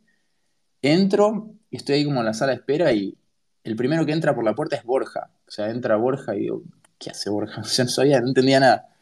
[0.81, 3.19] entro y estoy ahí como en la sala de espera y
[3.65, 5.31] el primero que entra por la puerta es Borja.
[5.49, 6.63] O sea, entra Borja y digo,
[6.99, 7.63] ¿qué hace Borja?
[7.63, 8.95] O sea, no sabía, no entendía nada.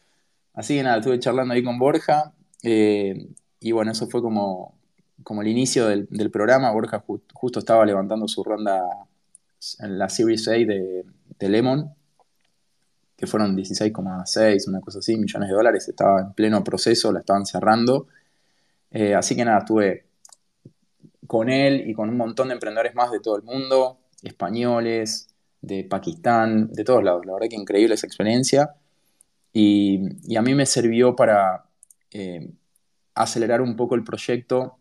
[0.54, 3.28] Así que nada, estuve charlando ahí con Borja eh,
[3.60, 4.77] y bueno, eso fue como,
[5.22, 6.70] como el inicio del, programa.
[6.72, 8.82] Borja justo estaba levantando su ronda
[9.80, 11.04] en la Series A de,
[11.40, 11.94] Lemon,
[13.16, 15.88] que fueron 16,6, una cosa así, millones de dólares.
[15.88, 18.06] Estaba en pleno proceso, la estaban cerrando.
[18.90, 20.06] Eh, así que nada, estuve
[21.26, 25.28] con él y con un montón de emprendedores más de todo el mundo, españoles,
[25.60, 27.26] de Pakistán, de todos lados.
[27.26, 28.74] La verdad que increíble esa experiencia.
[29.52, 31.64] Y, a mí me sirvió para
[32.12, 32.50] eh,
[33.14, 34.77] acelerar un poco el proyecto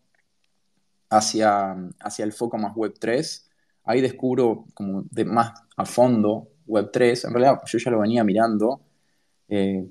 [1.09, 3.45] hacia, hacia el foco más Web3.
[3.83, 7.25] Ahí descubro como de más a fondo Web3.
[7.27, 8.81] En realidad yo ya lo venía mirando
[9.49, 9.87] eh,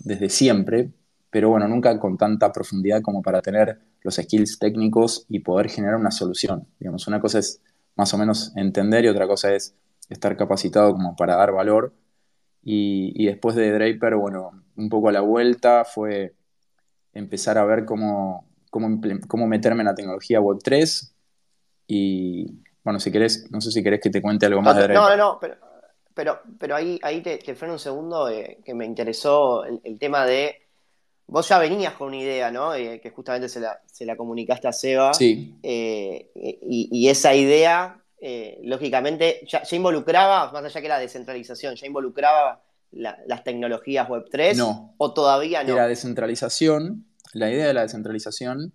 [0.00, 0.90] desde siempre,
[1.30, 5.96] pero bueno, nunca con tanta profundidad como para tener los skills técnicos y poder generar
[5.96, 6.66] una solución.
[6.78, 7.62] Digamos, una cosa es
[7.96, 9.74] más o menos entender y otra cosa es
[10.08, 11.94] estar capacitado como para dar valor.
[12.62, 16.34] Y, después de Draper, bueno, un poco a la vuelta fue
[17.14, 21.12] empezar a ver cómo, cómo, meterme en la tecnología Web3.
[21.86, 22.46] Y
[22.84, 24.96] bueno, si querés, no sé si querés que te cuente algo más de Draper.
[24.96, 25.40] No, no, no,
[26.14, 30.26] pero, pero, ahí, ahí te, te freno un segundo, eh, que me interesó el, tema
[30.26, 30.56] de.
[31.26, 32.74] Vos ya venías con una idea, ¿no?
[32.74, 35.14] Eh, que justamente se la, se la, comunicaste a Seba.
[35.14, 35.58] Sí.
[35.62, 38.02] Eh, y, y, esa idea
[38.64, 45.12] lógicamente, ya, involucraba, más allá que la descentralización, ya involucraba las tecnologías Web3 no, o
[45.12, 45.74] todavía no.
[45.74, 48.72] Era descentralización, la idea de la descentralización,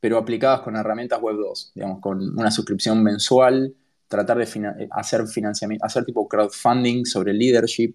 [0.00, 3.74] pero aplicadas con herramientas Web 2, digamos, con una suscripción mensual,
[4.08, 7.94] tratar de eh, hacer financiamiento, hacer tipo crowdfunding sobre leadership.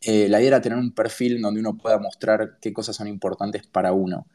[0.00, 3.66] Eh, la idea era tener un perfil donde uno pueda mostrar qué cosas son importantes
[3.66, 4.26] para uno,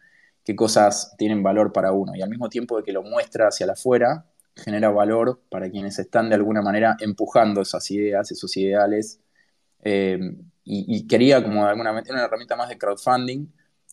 [0.44, 3.66] qué cosas tienen valor para uno, y al mismo tiempo de que lo muestra hacia
[3.72, 9.20] afuera, genera valor para quienes están de alguna manera empujando esas ideas, esos ideales.
[9.84, 10.20] Eh,
[10.64, 13.48] y, quería como de alguna manera una herramienta más de crowdfunding.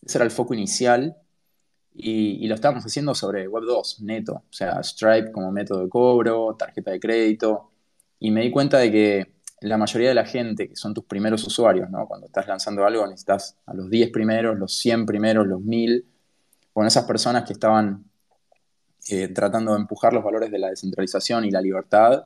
[0.05, 1.17] Ese era el foco inicial.
[1.95, 4.35] Y, lo estábamos haciendo sobre Web 2, neto.
[4.35, 7.71] O sea, Stripe como método de cobro, tarjeta de crédito.
[8.19, 11.47] Y me di cuenta de que la mayoría de la gente, que son tus primeros
[11.47, 12.07] usuarios, ¿no?
[12.07, 16.07] Cuando estás lanzando algo, necesitas a los 10 primeros, los 100 primeros, los 1000.
[16.73, 18.05] Con esas personas que estaban
[19.09, 22.25] eh, tratando de empujar los valores de la descentralización y la libertad,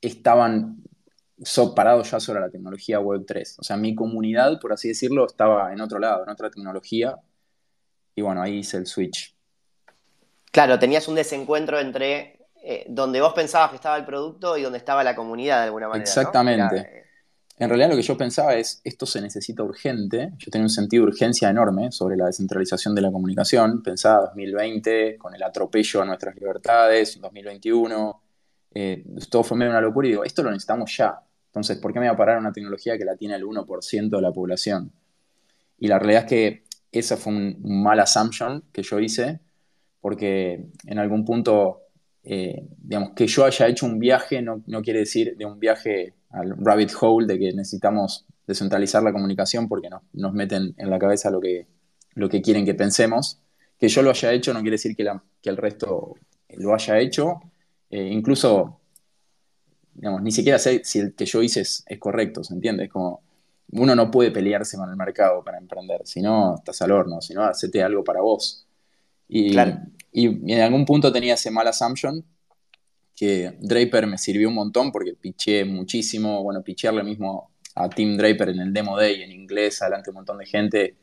[0.00, 0.82] estaban
[1.74, 3.58] parados ya sobre la tecnología Web 3.
[3.58, 7.16] O sea, mi comunidad, por así decirlo, estaba en otro lado, en otra tecnología.
[8.14, 9.34] Y bueno, ahí hice el switch.
[10.50, 14.78] Claro, tenías un desencuentro entre eh, donde vos pensabas que estaba el producto y donde
[14.78, 16.04] estaba la comunidad de alguna manera.
[16.04, 16.76] Exactamente.
[16.78, 17.04] Eh,
[17.58, 20.32] en realidad lo que yo pensaba es, esto se necesita urgente.
[20.38, 23.82] Yo tenía un sentido de urgencia enorme sobre la descentralización de la comunicación.
[23.82, 28.22] Pensaba 2020, con el atropello a nuestras libertades, 2021.
[28.78, 31.18] Eh, todo fue medio una locura y digo, esto lo necesitamos ya.
[31.46, 34.20] Entonces, ¿por qué me va a parar una tecnología que la tiene el 1% de
[34.20, 34.92] la población?
[35.78, 39.40] Y la realidad es que esa fue un, mal assumption que yo hice,
[39.98, 41.84] porque en algún punto,
[42.22, 46.12] eh, digamos, que yo haya hecho un viaje no, no quiere decir de un viaje
[46.28, 51.30] al rabbit hole de que necesitamos descentralizar la comunicación porque nos meten en la cabeza
[51.30, 51.66] lo que,
[52.14, 53.40] lo que quieren que pensemos.
[53.78, 55.10] Que yo lo haya hecho no quiere decir que,
[55.40, 56.16] que el resto
[56.50, 57.40] lo haya hecho.
[57.90, 58.80] Eh, incluso,
[59.94, 62.84] digamos, ni siquiera sé si el que yo hice es, correcto, ¿se entiende?
[62.84, 63.22] Es como,
[63.72, 67.34] uno no puede pelearse con el mercado para emprender, si no, estás al horno, si
[67.34, 68.66] no, hacete algo para vos.
[69.28, 69.56] Y,
[70.12, 72.24] y en algún punto tenía ese mal assumption
[73.16, 78.50] que Draper me sirvió un montón porque piché muchísimo, bueno, pichearle mismo a Tim Draper
[78.50, 80.96] en el Demo Day en inglés, adelante un montón de gente,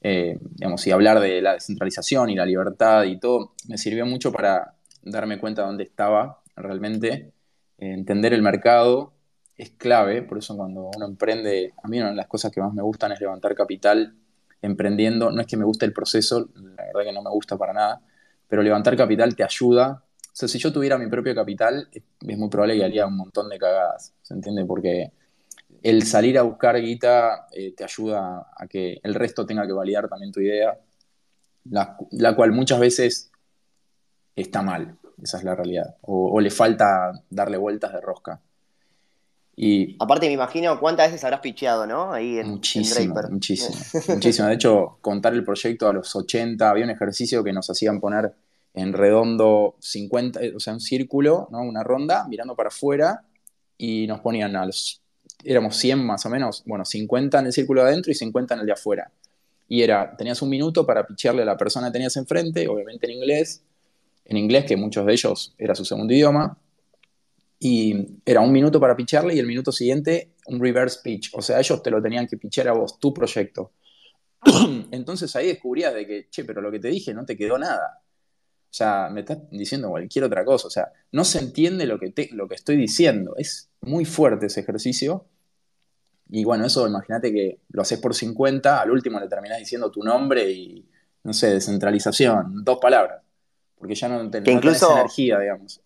[0.00, 4.32] eh, digamos, y hablar de la descentralización y la libertad y todo, me sirvió mucho
[4.32, 4.74] para
[5.10, 7.32] darme cuenta de dónde estaba realmente,
[7.78, 9.12] entender el mercado
[9.56, 12.72] es clave, por eso cuando uno emprende, a mí una de las cosas que más
[12.72, 14.14] me gustan es levantar capital
[14.62, 17.72] emprendiendo, no es que me guste el proceso, la verdad que no me gusta para
[17.72, 18.00] nada,
[18.48, 20.04] pero levantar capital te ayuda.
[20.20, 23.48] O sea, si yo tuviera mi propio capital, es muy probable que haría un montón
[23.48, 24.64] de cagadas, ¿se entiende?
[24.64, 25.12] Porque
[25.82, 30.08] el salir a buscar guita eh, te ayuda a que el resto tenga que validar
[30.08, 30.78] también tu idea,
[31.64, 33.27] la, cual muchas veces
[34.42, 38.40] está mal, esa es la realidad, o, le falta darle vueltas de rosca.
[39.56, 42.12] Y Aparte me imagino cuántas veces habrás picheado, ¿no?
[42.12, 43.76] Ahí en, muchísimo, muchísimo,
[44.14, 44.46] muchísimo.
[44.46, 48.32] De hecho, contar el proyecto a los 80, había un ejercicio que nos hacían poner
[48.74, 51.62] en redondo 50, o sea, un círculo, ¿no?
[51.62, 53.24] una ronda, mirando para afuera,
[53.76, 55.02] y nos ponían a los,
[55.44, 58.60] éramos 100 más o menos, bueno, 50 en el círculo de adentro y 50 en
[58.60, 59.10] el de afuera.
[59.68, 63.18] Y era, tenías un minuto para picharle a la persona que tenías enfrente, obviamente en
[63.18, 63.62] inglés,
[64.28, 66.56] en inglés, que muchos de ellos era su segundo idioma,
[67.58, 71.58] y era un minuto para picharle y el minuto siguiente un reverse pitch, o sea,
[71.58, 73.72] ellos te lo tenían que pitchar a vos, tu proyecto.
[74.90, 78.02] Entonces ahí descubrías de que, che, pero lo que te dije no te quedó nada.
[78.70, 80.68] O sea, me estás diciendo cualquier otra cosa.
[80.68, 83.34] O sea, no se entiende lo que, lo que estoy diciendo.
[83.36, 85.26] Es muy fuerte ese ejercicio.
[86.30, 90.02] Y bueno, eso imagínate que lo haces por 50, al último le terminás diciendo tu
[90.02, 90.86] nombre y,
[91.24, 93.22] no sé, descentralización, dos palabras.
[93.78, 95.80] Porque ya no, te, incluso, energía, digamos.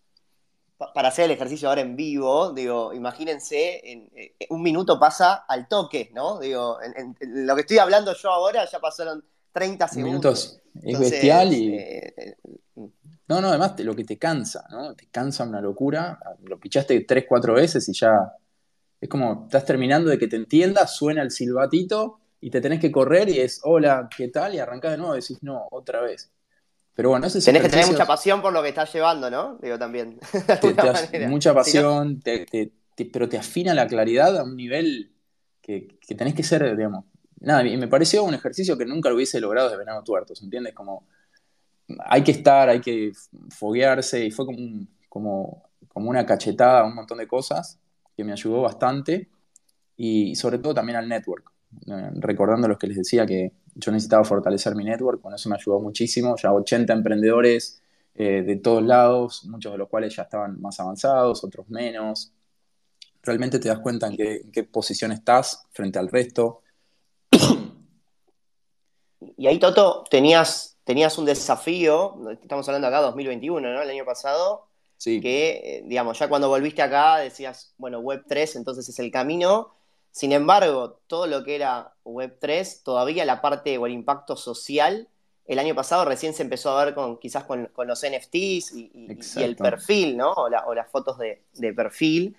[0.95, 5.69] Para hacer el ejercicio ahora en vivo, digo, imagínense, en, eh, un minuto pasa al
[5.69, 6.41] toque, ¿no?
[6.41, 10.11] Digo, en, lo que estoy hablando yo ahora ya pasaron 30 segundos.
[10.11, 10.61] Minutos.
[10.83, 11.75] Es bestial y.
[11.75, 12.37] Eh, eh,
[13.29, 14.95] no, no, además lo que te cansa, ¿no?
[14.95, 16.19] Te cansa una locura.
[16.43, 18.37] Lo pichaste tres, cuatro veces y ya
[19.03, 22.93] es como, estás terminando de que te entiendas, suena el silbatito y te tenés que
[22.93, 24.55] correr y es, hola, ¿qué tal?
[24.55, 26.31] Y arrancás de nuevo y decís, no, otra vez.
[26.95, 29.57] Pero bueno, ese Tenés que tener mucha pasión por lo que estás llevando, ¿no?
[29.63, 30.21] Digo también.
[31.29, 35.13] mucha pasión, pero te afina la claridad a un nivel
[35.63, 37.07] que, tenés que ser, digamos.
[37.41, 40.75] Nada, y me pareció un ejercicio que nunca lo hubiese logrado de Venado Tuertos, ¿entiendes?
[40.75, 41.07] Como
[42.07, 43.13] hay que estar, hay que
[43.51, 47.79] foguearse y fue como, como, como una cachetada a un montón de cosas
[48.17, 49.29] que me ayudó bastante
[49.97, 51.53] y sobre todo también al network.
[51.87, 55.57] Eh, recordando los que les decía que yo necesitaba fortalecer mi network, con eso me
[55.57, 56.37] ayudó muchísimo.
[56.37, 57.83] Ya 80 emprendedores
[58.15, 62.33] eh, de todos lados, muchos de los cuales ya estaban más avanzados, otros menos.
[63.23, 66.63] Realmente te das cuenta en qué, qué posición estás frente al resto.
[69.37, 73.83] Y ahí, Toto, tenías, tenías un desafío, estamos hablando acá 2021, ¿no?
[73.83, 74.69] El año pasado,
[75.03, 79.75] que, eh, digamos, ya cuando volviste acá decías, bueno, Web 3 entonces es el camino.
[80.12, 85.09] Sin embargo, todo lo que era Web 3, todavía la parte o el impacto social,
[85.46, 88.90] el año pasado recién se empezó a ver con quizás con, los NFTs y,
[89.37, 90.33] el perfil, ¿no?
[90.33, 92.37] O, las fotos de, perfil.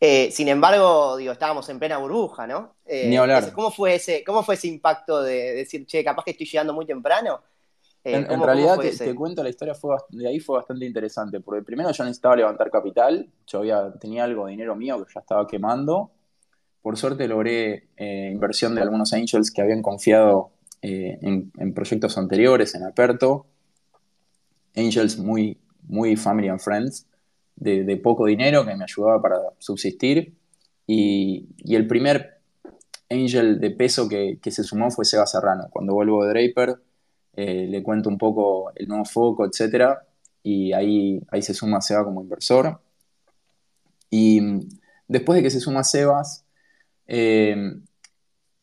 [0.00, 2.76] Eh, sin embargo, digo, estábamos en plena burbuja, ¿no?
[2.86, 3.52] Eh, Ni hablar.
[3.52, 6.86] ¿cómo, fue ese, ¿Cómo fue ese impacto de decir, che, capaz que estoy llegando muy
[6.86, 7.42] temprano?
[8.02, 11.90] Eh, en, realidad, te, cuento, la historia fue, de ahí fue bastante interesante, porque primero
[11.90, 16.10] yo necesitaba levantar capital, yo había, tenía algo de dinero mío que ya estaba quemando.
[16.82, 20.50] Por suerte logré eh, inversión de algunos angels que habían confiado
[20.82, 23.46] eh, en, proyectos anteriores, en Aperto.
[24.74, 27.06] Angels muy, muy family and friends,
[27.56, 30.34] de, poco dinero que me ayudaba para subsistir.
[30.86, 32.40] Y, el primer
[33.10, 35.68] angel de peso que, que se sumó fue Seba Serrano.
[35.70, 36.80] Cuando vuelvo de Draper,
[37.36, 39.98] eh, le cuento un poco el nuevo foco, etc.
[40.42, 42.80] Y ahí, ahí se suma Seba como inversor.
[44.10, 44.40] Y
[45.08, 46.44] después de que se suma Sebas,
[47.12, 47.56] eh,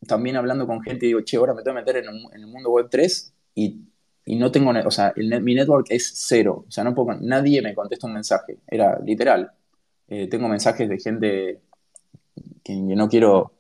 [0.08, 2.88] también hablando con gente, digo, che, ahora me tengo que meter en, el mundo web
[2.90, 3.82] 3 y,
[4.28, 8.08] no tengo, o sea, mi network es cero, o sea, no puedo, nadie me contesta
[8.08, 9.52] un mensaje, era literal.
[10.08, 11.62] Eh, tengo mensajes de gente
[12.64, 13.54] que no quiero,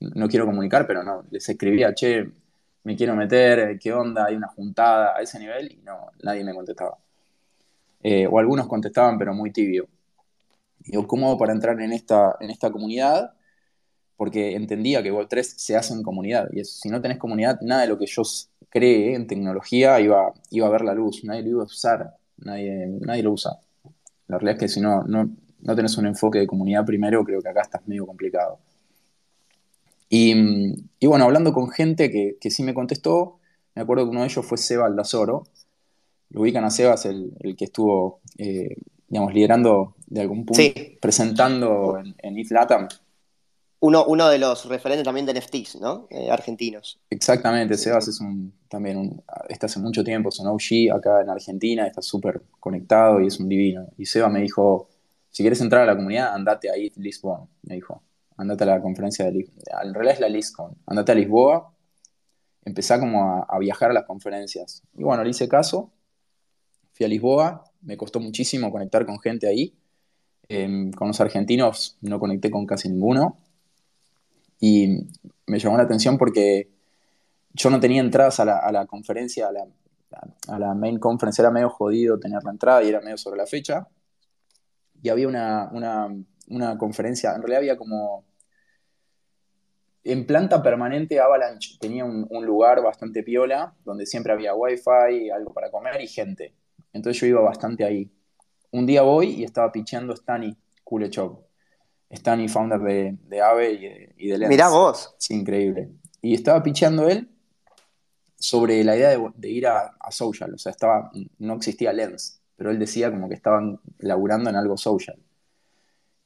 [0.00, 2.28] no quiero comunicar, pero no, les escribía, che,
[2.84, 6.54] me quiero meter, qué onda, hay una juntada a ese nivel y no, nadie me
[6.54, 6.98] contestaba.
[8.02, 9.88] Eh, o algunos contestaban, pero muy tibio.
[10.80, 13.32] Digo, ¿cómo para entrar en esta, en esta comunidad?
[14.16, 16.48] Porque entendía que Web3 se hace en comunidad.
[16.52, 18.22] Y si no tenés comunidad, nada de lo que yo
[18.68, 21.24] cree en tecnología iba, iba a ver la luz.
[21.24, 22.16] Nadie lo iba a usar.
[22.38, 23.58] Nadie, nadie lo usa.
[24.28, 27.40] La realidad es que si no, no, no tenés un enfoque de comunidad primero, creo
[27.42, 28.58] que acá estás medio complicado.
[30.08, 30.34] Y,
[31.06, 33.40] bueno, hablando con gente que, que, sí me contestó,
[33.74, 35.44] me acuerdo que uno de ellos fue Seba Aldazoro.
[36.30, 38.76] Lo ubican a Sebas, el, el que estuvo, eh,
[39.08, 40.62] digamos, liderando de algún punto,
[41.00, 42.88] presentando en, en Latam.
[43.86, 46.06] Uno, uno, de los referentes también de NFTs, ¿no?
[46.10, 47.00] Eh, argentinos.
[47.10, 51.28] Exactamente, Sebas es un, también un, está hace mucho tiempo, es un OG acá en
[51.28, 53.86] Argentina, está súper conectado y es un divino.
[53.98, 54.88] Y Seba me dijo,
[55.30, 58.02] si quieres entrar a la comunidad, andate a Eat Lisbon, me dijo
[58.36, 61.72] andate a la conferencia de Lisboa, en realidad es la LISCON, andate a Lisboa,
[62.64, 64.82] empezá como a, viajar a las conferencias.
[64.96, 65.92] Y bueno, le hice caso,
[66.92, 69.74] fui a Lisboa, me costó muchísimo conectar con gente ahí,
[70.48, 73.38] em, con los argentinos no conecté con casi ninguno,
[74.60, 75.06] y
[75.46, 76.70] me llamó la atención porque
[77.52, 79.66] yo no tenía entradas a la, conferencia, a la,
[80.48, 83.46] a la, main conference, era medio jodido tener la entrada y era medio sobre la
[83.46, 83.86] fecha,
[85.02, 85.70] y había una
[86.48, 88.24] una conferencia, en realidad había como...
[90.06, 95.70] En planta permanente Avalanche tenía un, lugar bastante piola, donde siempre había wifi, algo para
[95.70, 96.54] comer y gente.
[96.92, 98.12] Entonces yo iba bastante ahí.
[98.70, 101.38] Un día voy y estaba picheando Stani Kulechov.
[102.14, 105.14] Stani, founder de, de Ave y de, y Mirá vos.
[105.18, 105.90] Sí, increíble.
[106.20, 107.28] Y estaba picheando él
[108.36, 110.52] sobre la idea de, ir a, a, social.
[110.54, 114.76] O sea, estaba, no existía Lens, pero él decía como que estaban laburando en algo
[114.76, 115.18] social.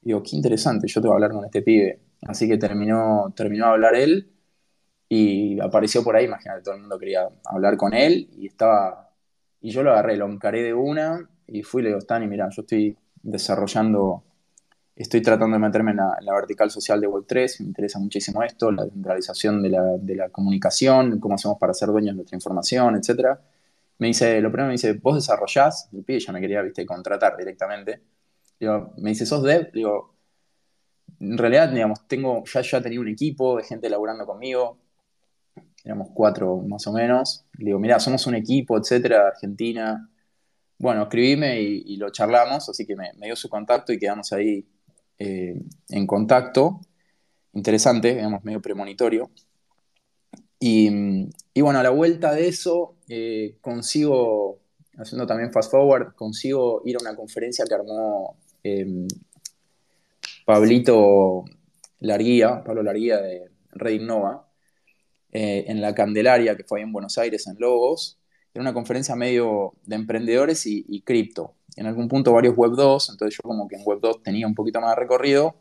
[0.00, 2.00] Digo, qué interesante, yo te voy a hablar con este pibe.
[2.22, 4.30] Así que terminó, terminó de hablar él
[5.08, 9.10] y apareció por ahí, imagínate, todo el mundo quería hablar con él y estaba,
[9.60, 12.48] y yo lo agarré, lo encaré de una y fui y le digo, Stani, mira,
[12.50, 14.24] yo estoy desarrollando,
[14.98, 18.84] estoy tratando de meterme en la, vertical social de Web3, me interesa muchísimo esto, la
[18.84, 23.38] centralización de la, de la, comunicación, cómo hacemos para ser dueños de nuestra información, etc.
[23.98, 25.88] Me dice, lo primero me dice, ¿vos desarrollás?
[25.92, 28.02] El pibe ya me quería, viste, contratar directamente.
[28.58, 29.70] Digo, me dice, ¿sos dev?
[29.72, 30.14] Digo,
[31.20, 34.78] en realidad, digamos, tengo, ya, ya tenía un equipo de gente laburando conmigo,
[35.84, 37.44] éramos cuatro más o menos.
[37.58, 40.08] Le digo, mira, somos un equipo, etcétera, Argentina.
[40.78, 44.66] Bueno, escribime y, lo charlamos, así que me, dio su contacto y quedamos ahí
[45.18, 46.80] eh, en contacto.
[47.52, 49.30] Interesante, digamos, medio premonitorio.
[50.60, 50.90] Y,
[51.60, 54.58] bueno, a la vuelta de eso, eh, consigo,
[54.96, 59.06] haciendo también fast forward, consigo ir a una conferencia que armó em,
[60.44, 61.44] Pablito
[62.00, 64.48] Larguía, Pablo Larguía de Red Innova,
[65.30, 68.18] eh, en la Candelaria, que fue ahí en Buenos Aires, en Logos.
[68.54, 71.54] Era una conferencia medio de emprendedores y, cripto.
[71.78, 74.54] En algún punto varios Web 2, entonces yo como que en Web 2 tenía un
[74.54, 75.54] poquito más de recorrido,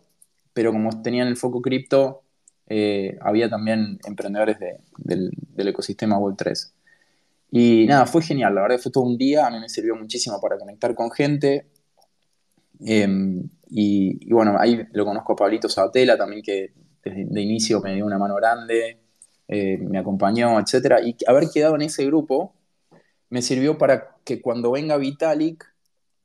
[0.51, 2.23] pero como tenían el foco cripto,
[2.65, 4.57] eh, había también emprendedores
[4.97, 6.73] del, ecosistema Web 3.
[7.51, 10.41] Y nada, fue genial, la verdad fue todo un día, a mí me sirvió muchísimo
[10.41, 11.67] para conectar con gente.
[12.79, 17.93] Em, y, bueno, ahí lo conozco a Pablito Sabatella también, que desde de inicio me
[17.93, 18.97] dio una mano grande.
[19.47, 22.53] Eh, me acompañó, etcétera, y haber quedado en ese grupo
[23.29, 25.63] me sirvió para que cuando venga Vitalik,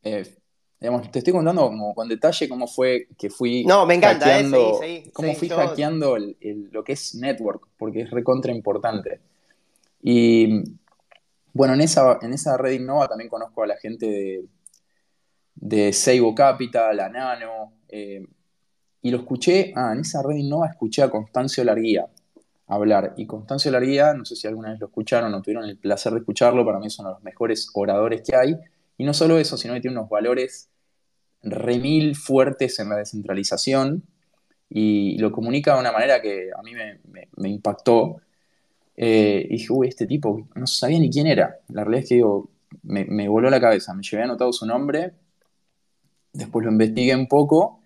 [0.02, 0.34] eh,
[0.80, 4.42] digamos, te estoy contando como con detalle cómo fue que fui no, me encanta, eh,
[4.42, 4.80] hackeando,
[5.12, 9.20] cómo fui hackeando lo que es network, porque es recontra importante.
[10.02, 10.62] Y
[11.52, 14.44] bueno, en esa, en esa red Innova también conozco a la gente de,
[15.54, 17.72] de Seibo Capital, a Nano,
[19.02, 22.06] y lo escuché, ah, en esa red Innova escuché a Constancio Larguía,
[22.68, 23.14] hablar.
[23.16, 26.20] Y Constancio Larguía, no sé si alguna vez lo escucharon o tuvieron el placer de
[26.20, 28.56] escucharlo, para mí es uno de los mejores oradores que hay.
[29.02, 30.70] Y no solo eso, sino que tiene unos valores
[31.42, 34.04] remil fuertes en la descentralización
[34.70, 38.18] y lo comunica de una manera que a mí me, impactó.
[38.96, 41.58] Eh, y dije, uy, este tipo, no sabía ni quién era.
[41.70, 42.48] La realidad es que digo,
[42.84, 45.14] me, voló la cabeza, me llevé anotado su nombre,
[46.32, 47.80] después lo investigué un poco,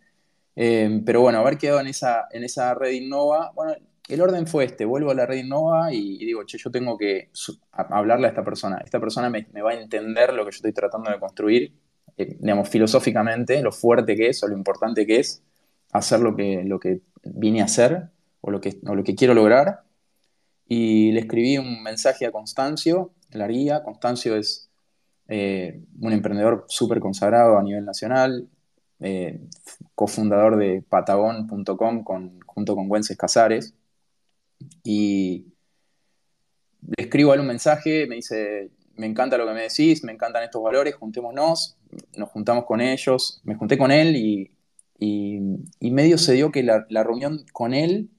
[0.55, 3.73] eh, pero bueno, haber quedado en esa, en esa red Innova, bueno,
[4.09, 7.30] el orden fue este, vuelvo a la red Innova y, digo, che, yo tengo que
[7.72, 8.80] hablarle a esta persona.
[8.84, 11.74] Esta persona me, va a entender lo que yo estoy tratando de construir,
[12.16, 15.42] eh, digamos, filosóficamente, lo fuerte que es o lo importante que es
[15.92, 19.82] hacer lo que, lo que vine a hacer o lo que, lo que quiero lograr.
[20.68, 23.82] Y le escribí un mensaje a Constancio, la guía.
[23.82, 24.70] Constancio es
[25.26, 28.48] eh, un emprendedor súper consagrado a nivel nacional,
[29.00, 29.40] eh,
[29.96, 32.04] cofundador de Patagón.com
[32.46, 33.74] junto con Wences Casares
[34.82, 35.46] y
[36.86, 40.12] le escribo a él un mensaje, me dice, me encanta lo que me decís, me
[40.12, 41.76] encantan estos valores, juntémonos,
[42.16, 44.50] nos juntamos con ellos, me junté con él y,
[45.80, 48.11] medio se dio que la, reunión con él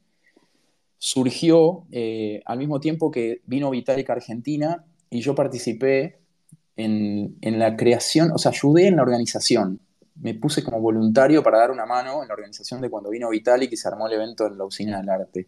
[0.97, 6.19] surgió eh, al mismo tiempo que vino Vitalik Argentina y yo participé
[6.75, 9.79] en, en, la creación, o sea, ayudé en la organización.
[10.15, 13.71] Me puse como voluntario para dar una mano en la organización de cuando vino Vitalik
[13.71, 15.47] y se armó el evento en la Usina del Arte.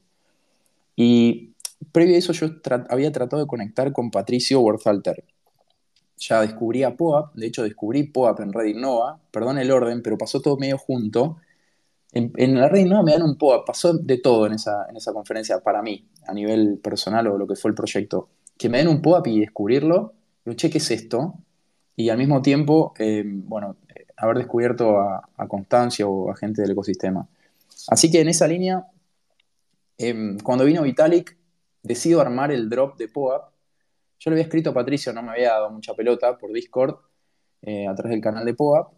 [1.01, 1.53] Y
[1.93, 2.47] previo a eso yo
[2.89, 5.23] había tratado de conectar con Patricio Worthalter.
[6.17, 10.17] Ya descubrí a POAP, de hecho descubrí POAP en Red Innova, perdón el orden, pero
[10.17, 11.37] pasó todo medio junto.
[12.11, 15.13] En, la Red Innova me dan un POAP, pasó de todo en esa, en esa
[15.13, 18.27] conferencia para mí, a nivel personal o lo que fue el proyecto.
[18.57, 20.11] Que me den un POAP y descubrirlo,
[20.45, 21.35] yo, che, ¿qué es esto?
[21.95, 23.77] Y al mismo tiempo, eh, bueno,
[24.17, 27.25] haber descubierto a, a Constancia o a gente del ecosistema.
[27.87, 28.85] Así que en esa línea
[29.99, 31.37] Em, cuando vino Vitalik,
[31.83, 33.51] decido armar el drop de POAP.
[34.19, 36.95] Yo le había escrito a Patricio, no me había dado mucha pelota por Discord,
[37.61, 38.93] eh, a través del canal de POAP,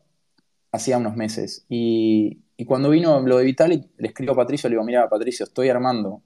[0.72, 1.66] hacía unos meses.
[1.70, 5.70] Y, cuando vino lo de Vitalik, le escribo a Patricio, le digo, mira, Patricio, estoy
[5.70, 6.22] armando,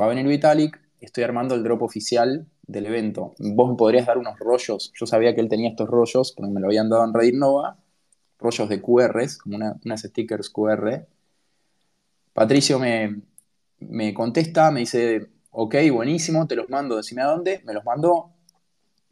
[0.00, 3.34] va a venir Vitalik, estoy armando el drop oficial del evento.
[3.38, 4.92] Vos me podrías dar unos rollos.
[4.94, 7.78] Yo sabía que él tenía estos rollos, porque me lo habían dado en Reddit Nova,
[8.38, 11.08] rollos de QRs, como unas stickers QR.
[12.32, 13.22] Patricio me,
[13.88, 18.32] me contesta, me dice, ok, buenísimo, te los mando, decime a dónde, me los mandó,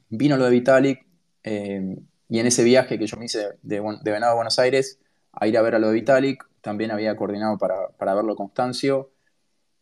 [0.09, 1.07] vino lo de Vitalik,
[1.45, 1.97] eh,
[2.29, 4.99] y en ese viaje que yo me hice de, Venado a Buenos Aires,
[5.33, 9.13] a ir a ver a lo de Vitalik, también había coordinado para, verlo Constancio,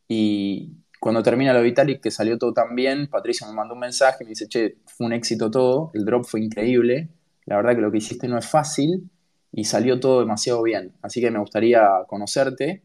[0.06, 3.80] y cuando termina lo de Vitalik, que salió todo tan bien, Patricio me mandó un
[3.80, 7.08] mensaje, me dice, che, fue un éxito todo, el drop fue increíble,
[7.46, 9.10] la verdad que lo que hiciste no es fácil,
[9.52, 12.82] y salió todo demasiado bien, así que me gustaría conocerte,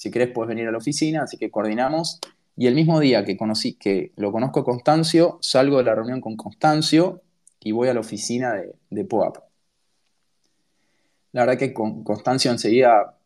[0.00, 2.20] si querés puedes venir a la oficina, así que coordinamos.
[2.56, 6.38] Y el mismo día que conocí, que lo conozco Constancio, salgo de la reunión con
[6.38, 7.20] Constancio
[7.60, 9.06] y voy a la oficina de, de.
[11.32, 13.18] La verdad que con Constancio enseguida,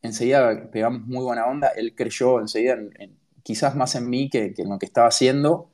[0.00, 1.68] enseguida pegamos muy buena onda.
[1.76, 2.78] Él creyó enseguida,
[3.42, 5.70] quizás más en mí que, en lo que estaba haciendo,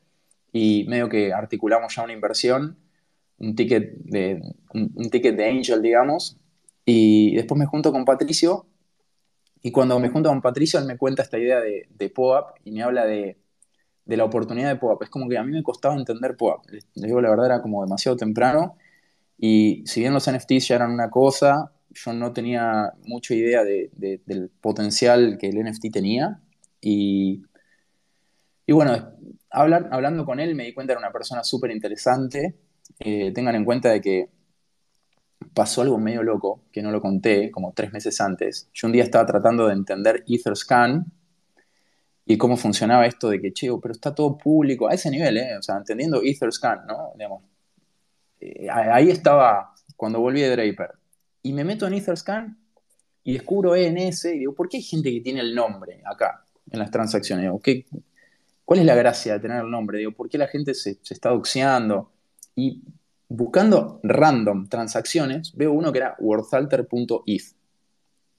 [0.53, 2.77] y medio que articulamos ya una inversión,
[3.39, 4.43] un ticket de,
[4.75, 6.37] un, ticket de Angel, digamos,
[6.85, 8.67] y después me junto con Patricio,
[9.63, 12.73] y cuando me junto con Patricio, él me cuenta esta idea de, de POAP y
[12.73, 13.39] me habla de,
[14.05, 15.03] de la oportunidad de POAP.
[15.05, 16.67] Es como que a mí me costaba entender POAP.
[16.71, 18.77] Les digo la verdad, era como demasiado temprano
[19.39, 24.51] y si bien los NFTs ya eran una cosa, yo no tenía mucha idea del
[24.61, 26.41] potencial que el NFT tenía.
[26.81, 27.43] Y,
[28.67, 29.15] y bueno,
[29.51, 32.57] hablar, hablando con él me di cuenta que era una persona súper interesante.
[32.99, 34.31] Eh, tengan en cuenta de que
[35.55, 38.69] pasó algo medio loco, que no lo conté, como tres meses antes.
[38.73, 41.07] Yo un día estaba tratando de entender Etherscan
[42.27, 45.57] y cómo funcionaba esto de que, che, pero está todo público, a ese nivel, ¿eh?
[45.57, 47.13] O sea, entendiendo Etherscan, ¿no?
[47.15, 47.43] Digamos,
[48.41, 50.93] eh, ahí estaba cuando volví de Draper.
[51.43, 52.59] Y me meto en Etherscan
[53.25, 56.79] y descubro ENS y digo, ¿por qué hay gente que tiene el nombre acá en
[56.79, 57.51] las transacciones?
[57.63, 57.87] ¿qué,
[58.69, 59.99] ¿Cuál es la gracia de tener el nombre?
[59.99, 62.13] Digo, ¿por qué la gente se, está doxeando?
[62.55, 62.83] Y
[63.29, 67.57] buscando random transacciones, veo uno que era worthalter.eth.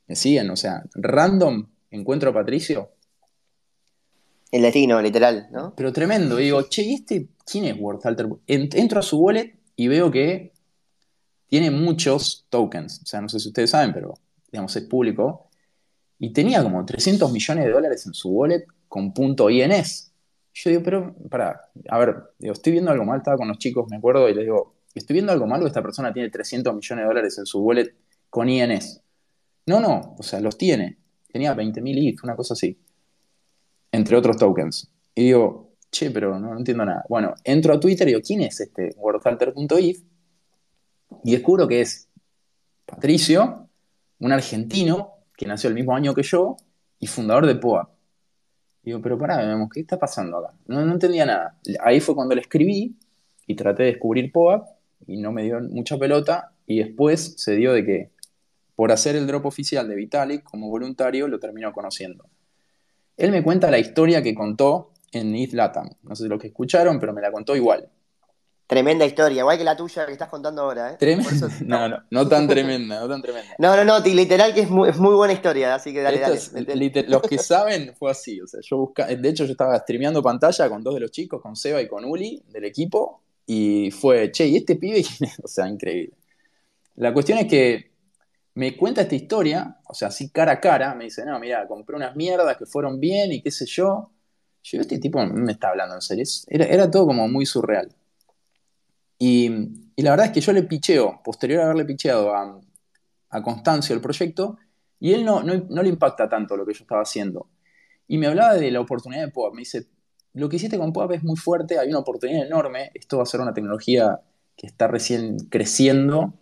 [0.08, 0.50] ¿Me siguen?
[0.50, 2.92] O sea, random encuentro a Patricio.
[4.52, 5.74] El latino, literal, ¿no?
[5.76, 6.36] Pero tremendo.
[6.38, 8.28] Digo, che, ¿y este quién es Worthalter?
[8.48, 10.54] Entro a su wallet y veo que
[11.48, 13.02] tiene muchos tokens.
[13.04, 14.16] O sea, no sé si ustedes saben, pero
[14.52, 15.50] digamos, es público.
[16.18, 20.12] Y tenía como 300 millones de dólares en su wallet con punto INS.
[20.54, 23.88] Yo digo, pero, para, a ver, digo, estoy viendo algo mal, estaba con los chicos,
[23.90, 27.08] me acuerdo, y les digo, estoy viendo algo malo, esta persona tiene 300 millones de
[27.08, 27.94] dólares en su wallet
[28.30, 29.02] con INS.
[29.66, 30.98] No, no, o sea, los tiene.
[31.32, 32.78] Tenía 20.000 ETH, una cosa así.
[33.92, 34.92] Entre otros tokens.
[35.14, 37.06] Y digo, che, pero no, entiendo nada.
[37.08, 40.02] Bueno, entro a Twitter y digo, ¿quién es este WordFalter.if?
[41.24, 42.08] Y descubro que es
[42.86, 43.68] Patricio,
[44.20, 46.58] un argentino que nació el mismo año que yo
[47.00, 47.92] y fundador de POA.
[48.82, 50.56] Digo, pero pará, vemos, ¿qué está pasando acá?
[50.68, 51.60] No, no entendía nada.
[51.84, 52.98] Ahí fue cuando le escribí
[53.46, 56.52] y traté de descubrir POA y no me dio mucha pelota.
[56.66, 58.10] Y después se dio de que
[58.76, 62.26] por hacer el drop oficial de Vitalik como voluntario lo terminó conociendo.
[63.18, 65.90] Él me cuenta la historia que contó en East Latam.
[66.04, 67.90] No sé si lo que escucharon, pero me la contó igual.
[68.70, 70.92] Tremenda historia, igual que la tuya que estás contando ahora.
[70.92, 70.98] ¿eh?
[71.00, 71.50] Tremenda.
[71.66, 73.56] No, no, no tan tremenda, no tan tremenda.
[73.58, 77.06] No, no, no, literal que es muy, buena historia, así que dale, dale.
[77.08, 80.70] los que saben fue así, o sea, yo busca, de hecho yo estaba streameando pantalla
[80.70, 84.46] con dos de los chicos, con Seba y con Uli del equipo, y fue, che,
[84.48, 85.04] ¿y este pibe
[85.44, 86.14] O sea, increíble.
[86.98, 87.92] La cuestión es que
[88.54, 91.96] me cuenta esta historia, o sea, así cara a cara, me dice, no, mira, compré
[91.96, 94.12] unas mierdas que fueron bien y qué sé yo,
[94.62, 96.26] yo, este tipo me está hablando en serio.
[96.48, 97.90] Era, todo como muy surreal.
[99.18, 99.50] Y,
[99.98, 102.62] la verdad es que yo le picheo, posterior a haberle picheado a,
[103.44, 104.60] Constancio el proyecto,
[105.00, 107.50] y él no, no, le impacta tanto lo que yo estaba haciendo.
[108.08, 109.54] Y me hablaba de la oportunidad de POAP.
[109.56, 109.88] Me dice,
[110.34, 113.26] lo que hiciste con POAP es muy fuerte, hay una oportunidad enorme, esto va a
[113.26, 114.22] ser una tecnología
[114.56, 116.34] que está recién creciendo.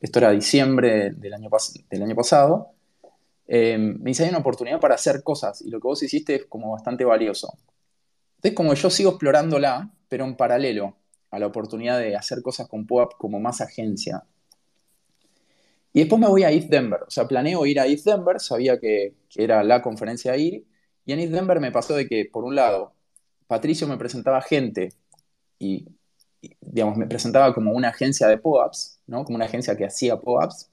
[0.00, 1.50] Esto era diciembre del año,
[2.14, 2.70] pasado.
[3.48, 6.44] Eh, me dice, hay una oportunidad para hacer cosas y lo que vos hiciste es
[6.46, 7.58] como bastante valioso.
[8.36, 10.96] Entonces, como yo sigo explorándola, pero en paralelo
[11.32, 14.24] a la oportunidad de hacer cosas con POAP como más agencia.
[15.92, 18.78] Y después me voy a East Denver, o sea, planeo ir a East Denver, sabía
[18.78, 20.64] que, era la conferencia a ir,
[21.04, 22.93] y en East Denver me pasó de que, por un lado,
[23.54, 24.92] Patricio me presentaba gente
[25.60, 25.86] y,
[26.60, 29.24] digamos, me presentaba como una agencia de POAPs, ¿no?
[29.24, 30.70] Como una agencia que hacía POAPs,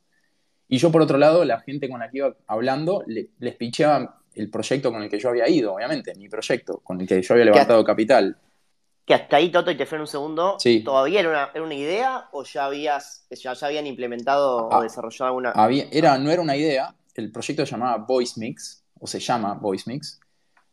[0.68, 4.50] y yo, por otro lado, la gente con la que iba hablando, les picheaba el
[4.50, 7.46] proyecto con el que yo había ido, obviamente, mi proyecto, con el que yo había
[7.46, 8.38] levantado capital.
[9.06, 12.66] Que hasta ahí, Toto, y te freno un segundo, ¿todavía era una, idea o ya,
[12.66, 15.54] habías, ya, habían implementado o ah, desarrollado alguna?
[15.92, 19.84] era, no era una idea, el proyecto se llamaba Voice Mix, o se llama Voice
[19.88, 20.22] Mix,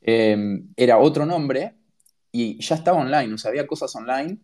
[0.01, 1.75] em, era otro nombre
[2.41, 4.39] y ya estaba online, o sea, había cosas online,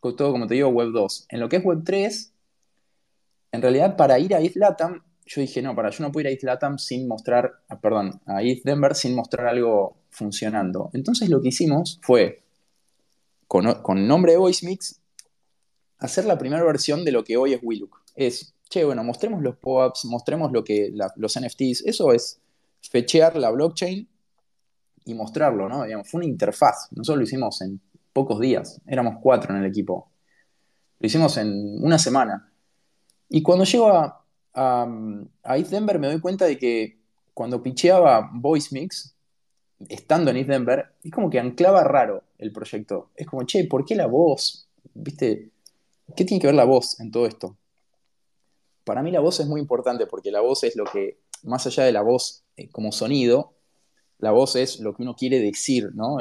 [0.00, 1.26] todo como te digo, Web 2.
[1.28, 2.32] En lo que es Web 3,
[3.52, 6.28] en realidad para ir a East Latam, yo dije, no, para, yo no puedo ir
[6.28, 10.88] a East Latam sin mostrar, ah, perdón, a East Denver sin mostrar algo funcionando.
[10.94, 12.42] Entonces lo que hicimos fue,
[13.46, 13.66] con,
[14.06, 15.00] nombre de VoiceMix,
[15.98, 18.02] hacer la primera versión de lo que hoy es WeLook.
[18.14, 22.40] Es, che, bueno, mostremos los pop-ups, mostremos lo que, los NFTs, eso es
[22.80, 24.08] fechear la blockchain
[25.04, 25.84] y mostrarlo, ¿no?
[26.04, 27.80] fue una interfaz, nosotros lo hicimos en
[28.12, 30.10] pocos días, éramos cuatro en el equipo.
[31.00, 32.50] Lo hicimos en una semana.
[33.28, 34.24] Y cuando llego a,
[34.54, 36.98] a, East Denver me doy cuenta de que
[37.34, 39.14] cuando picheaba Voice Mix,
[39.88, 43.10] estando en East Denver, es como que anclaba raro el proyecto.
[43.16, 44.68] Es como, che, ¿por qué la voz?
[44.94, 45.50] ¿Viste?
[46.16, 47.56] ¿Qué tiene que ver la voz en todo esto?
[48.84, 51.84] Para mí la voz es muy importante porque la voz es lo que, más allá
[51.84, 53.53] de la voz eh, como sonido,
[54.24, 56.16] la voz es lo que uno quiere decir, ¿no?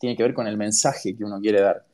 [0.00, 1.84] tiene que ver con el mensaje que uno quiere dar.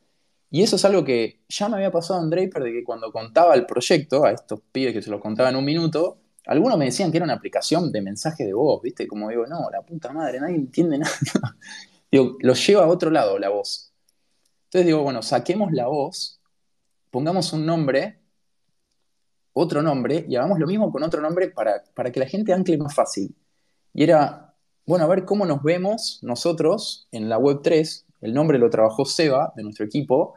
[0.51, 3.55] Y eso es algo que ya me había pasado en Draper, de que cuando contaba
[3.55, 7.09] el proyecto, a estos pibes que se lo contaba en un minuto, algunos me decían
[7.09, 9.07] que era una aplicación de mensaje de voz, ¿viste?
[9.07, 11.11] Como digo, no, la puta madre, nadie entiende nada.
[12.11, 13.91] digo, lo lleva a otro lado la voz.
[14.65, 16.39] Entonces digo, bueno, saquemos la voz,
[17.09, 18.19] pongamos un nombre,
[19.53, 22.77] otro nombre, y hagamos lo mismo con otro nombre para, para que la gente ancle
[22.77, 23.35] más fácil.
[23.93, 24.46] Y era,
[24.87, 28.05] bueno, a ver cómo nos vemos nosotros en la web 3.
[28.21, 30.35] El nombre lo trabajó Seba, de nuestro equipo,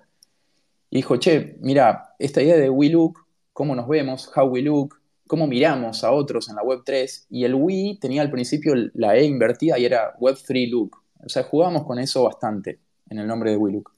[0.90, 5.00] y dijo, che, mira, esta idea de We Look, cómo nos vemos, how we look,
[5.28, 9.16] cómo miramos a otros en la Web 3, y el We tenía al principio la
[9.16, 10.96] E invertida y era Web 3 Look.
[11.24, 13.92] O sea, jugábamos con eso bastante en el nombre de We Look.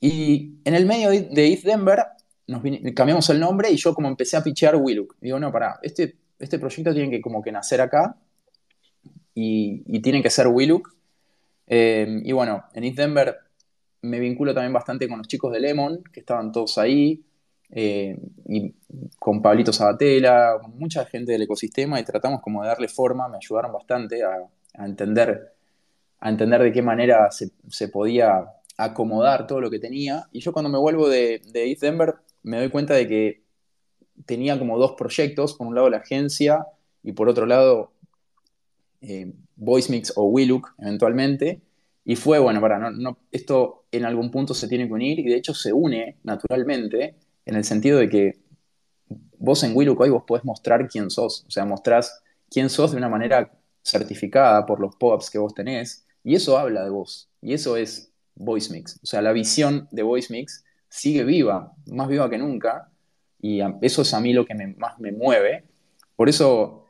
[0.00, 2.02] Y en el medio de East Denver
[2.46, 2.62] nos
[2.94, 5.16] cambiamos el nombre y yo como empecé a pichear Look.
[5.20, 8.16] Digo, no, para, este, este proyecto tiene que como que nacer acá
[9.34, 10.94] y, tiene que ser Willook.
[11.66, 13.36] Eh, y bueno, en East Denver
[14.02, 17.24] me vinculo también bastante con los chicos de Lemon, que estaban todos ahí,
[17.70, 18.16] eh,
[18.46, 18.74] y
[19.18, 23.38] con Pablito Sabatella, con mucha gente del ecosistema, y tratamos como de darle forma, me
[23.38, 24.46] ayudaron bastante a,
[24.84, 25.54] entender,
[26.20, 28.44] a entender de qué manera se, podía
[28.76, 30.28] acomodar todo lo que tenía.
[30.32, 33.44] Y yo cuando me vuelvo de, de East Denver, me doy cuenta de que
[34.26, 36.66] tenía como dos proyectos, por un lado la agencia
[37.02, 37.93] y por otro lado
[39.06, 41.60] eh, VoiceMix o WeLook eventualmente.
[42.04, 45.36] Y fue, bueno, para, no, esto en algún punto se tiene que unir y de
[45.36, 48.38] hecho se une naturalmente en el sentido de que
[49.38, 52.98] vos en WeLook hoy vos podés mostrar quién sos, o sea, mostrás quién sos de
[52.98, 53.52] una manera
[53.82, 56.06] certificada por los pop-ups que vos tenés.
[56.22, 57.28] Y eso habla de vos.
[57.40, 62.38] Y eso es VoiceMix, o sea, la visión de VoiceMix sigue viva, más viva que
[62.38, 62.90] nunca.
[63.40, 65.64] Y eso es a mí lo que más me mueve.
[66.16, 66.83] Por eso,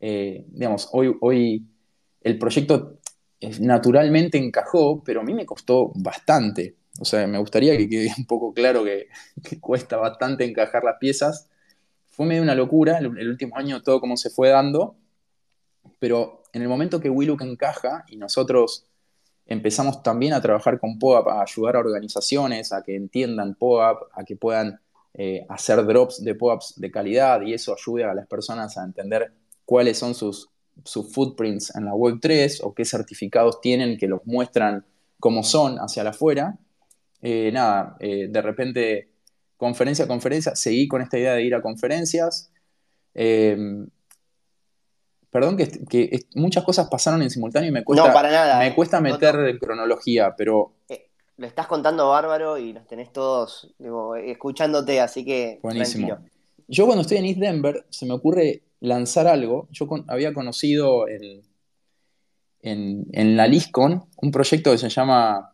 [0.00, 1.66] eh, digamos, hoy, hoy
[2.22, 2.98] el proyecto
[3.60, 6.76] naturalmente encajó, pero a mí me costó bastante.
[6.98, 9.08] O sea, me gustaría que quede un poco claro que,
[9.60, 11.48] cuesta bastante encajar las piezas.
[12.08, 14.96] Fue medio una locura el, último año todo como se fue dando,
[15.98, 18.86] pero en el momento que Willow encaja y nosotros
[19.46, 24.24] empezamos también a trabajar con POAP, a ayudar a organizaciones a que entiendan POAP, a
[24.24, 24.80] que puedan
[25.14, 29.32] eh, hacer drops de POAPs de calidad y eso ayude a las personas a entender
[29.70, 30.50] cuáles son sus
[30.84, 34.84] sus footprints en la web 3 o qué certificados tienen que los muestran
[35.18, 36.56] como son hacia afuera.
[37.22, 39.10] Eh, nada, eh, de repente,
[39.56, 42.50] conferencia a conferencia, seguí con esta idea de ir a conferencias.
[43.14, 43.88] Em,
[45.30, 49.58] perdón que, muchas cosas pasaron en simultáneo y me cuesta, para nada, me cuesta meter
[49.58, 50.72] cronología, pero...
[50.88, 53.74] Eh, lo estás contando bárbaro y nos tenés todos
[54.24, 55.58] escuchándote, así que...
[55.62, 56.18] Buenísimo.
[56.68, 59.68] Yo cuando estoy en East Denver, se me ocurre lanzar algo.
[59.70, 61.42] Yo había conocido en,
[62.62, 65.52] en, la LISCON un proyecto que se llama,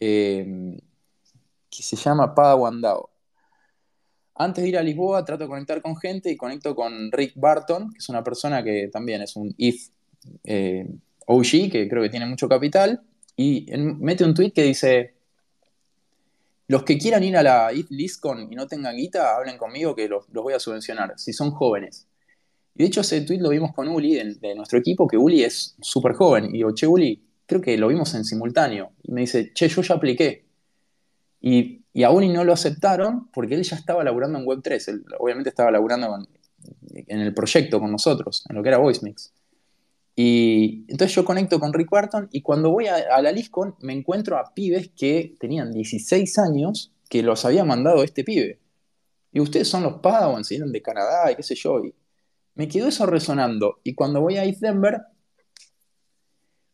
[0.00, 0.78] eh,
[1.70, 3.10] que se llama Padawan DAO.
[4.34, 7.92] Antes de ir a Lisboa trato de conectar con gente y conecto con Rick Barton,
[7.92, 9.92] que es una persona que también es un ETH
[10.44, 10.86] eh,
[11.26, 13.02] OG, que creo que tiene mucho capital,
[13.36, 15.14] y mete un tweet que dice,
[16.66, 20.08] los que quieran ir a la ETH LISCON y no tengan guita, hablen conmigo que
[20.08, 22.08] los, los voy a subvencionar, si son jóvenes.
[22.74, 25.76] Y de hecho ese tweet lo vimos con Uli de, nuestro equipo, que Uli es
[25.80, 26.46] súper joven.
[26.46, 28.92] Y digo, che, Uli, creo que lo vimos en simultáneo.
[29.02, 30.46] Y me dice, che, yo ya apliqué.
[31.40, 34.88] Y, y a Uli no lo aceptaron porque él ya estaba laburando en Web3.
[34.88, 36.16] Él obviamente estaba laburando
[36.94, 39.32] en el proyecto con nosotros, en lo que era VoiceMix.
[40.14, 44.36] Y entonces yo conecto con Rick Barton y cuando voy a, la LISCON me encuentro
[44.36, 48.60] a pibes que tenían 16 años que los había mandado este pibe.
[49.32, 51.82] Y ustedes son los Padawans, vienen de Canadá y qué sé yo.
[51.84, 51.94] Y,
[52.54, 53.80] me quedó eso resonando.
[53.84, 55.00] Y cuando voy a East Denver,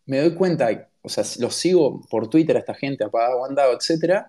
[0.06, 4.26] me doy cuenta, o sea, lo sigo por Twitter a esta gente, a Padaguandado, etc.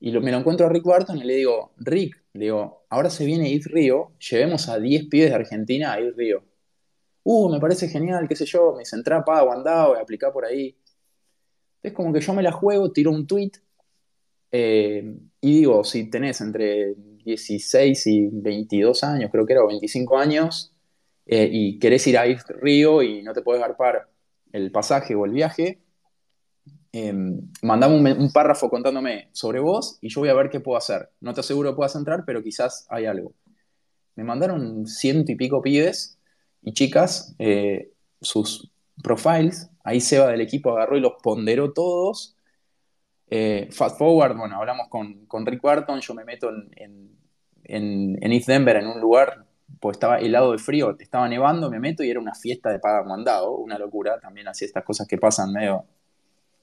[0.00, 3.24] Y me lo encuentro a Rick Barton y le digo, Rick, le digo, ahora se
[3.24, 6.42] viene East Río, llevemos a 10 pies de Argentina a East Río.
[7.22, 10.44] Uh, me parece genial, qué sé yo, me dice, entra a Padaguandado y aplicar por
[10.44, 10.76] ahí.
[11.82, 13.52] Es como que yo me la juego, tiro un tweet
[14.56, 16.94] eh, y digo, si tenés entre
[17.24, 20.72] 16 y 22 años, creo que era, o 25 años,
[21.26, 22.24] eh, y querés ir a
[22.60, 24.08] Río y no te puedes garpar
[24.52, 25.80] el pasaje o el viaje,
[26.96, 27.12] eh,
[27.62, 31.10] mandame un, párrafo contándome sobre vos y yo voy a ver qué puedo hacer.
[31.20, 33.32] No te aseguro que puedas entrar, pero quizás hay algo.
[34.14, 36.18] Me mandaron ciento y pico pibes
[36.62, 38.70] y chicas eh, sus
[39.02, 39.70] profiles.
[39.82, 42.33] Ahí Seba del equipo agarró y los ponderó todos.
[43.28, 47.16] Eh, fast forward, bueno, hablamos con, con Rick Barton, yo me meto en,
[47.64, 49.44] en, East Denver, en un lugar,
[49.80, 53.02] pues estaba helado de frío, estaba nevando, me meto y era una fiesta de paga
[53.04, 55.84] mandado, una locura, también hacía estas cosas que pasan medio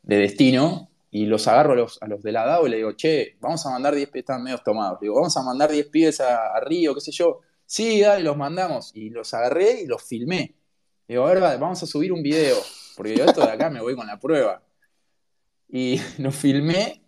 [0.03, 2.93] de destino, y los agarro a los, a los de la DAO y le digo,
[2.93, 6.21] che, vamos a mandar 10 pibes, están medio tomados, digo, vamos a mandar 10 pibes
[6.21, 10.55] a, Río, qué sé yo, sí, dale, los mandamos, y los agarré y los filmé.
[11.07, 12.55] Digo, a ver, vamos a subir un video,
[12.95, 14.61] porque yo esto de acá me voy con la prueba.
[15.71, 17.01] Y los filmé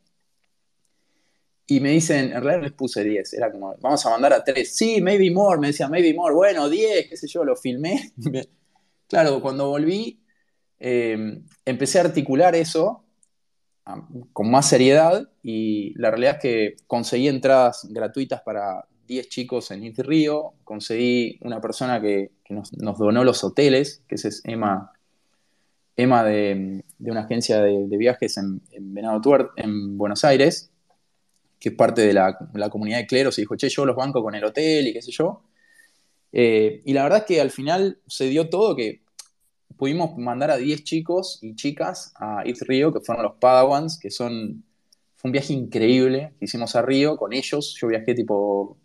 [1.66, 4.76] y me dicen, en realidad les puse 10, era como, vamos a mandar a 3.
[4.76, 8.12] Sí, maybe more, me decían, maybe more, bueno, 10, qué sé yo, lo filmé.
[9.08, 10.22] claro, cuando volví,
[10.80, 13.06] eh, empecé a articular eso
[14.32, 19.94] con más seriedad y la realidad es que conseguí entradas gratuitas para 10 chicos en
[19.96, 24.92] Río, conseguí una persona que, nos, donó los hoteles, que es Emma,
[25.96, 30.74] Emma de, una agencia de, viajes en, en Venado Tuert, en Buenos Aires,
[31.64, 32.38] que es parte de la,
[32.70, 35.12] comunidad de cleros, y dijo, che, yo los banco con el hotel y qué sé
[35.12, 35.44] yo.
[36.34, 39.02] Eh, y la verdad es que al final se dio todo que
[39.78, 44.12] pudimos mandar a 10 chicos y chicas a East Río, que fueron los Padawans, que
[44.12, 44.66] son...
[45.16, 47.78] Fue un viaje increíble que hicimos a Río con ellos.
[47.80, 48.78] Yo viajé tipo,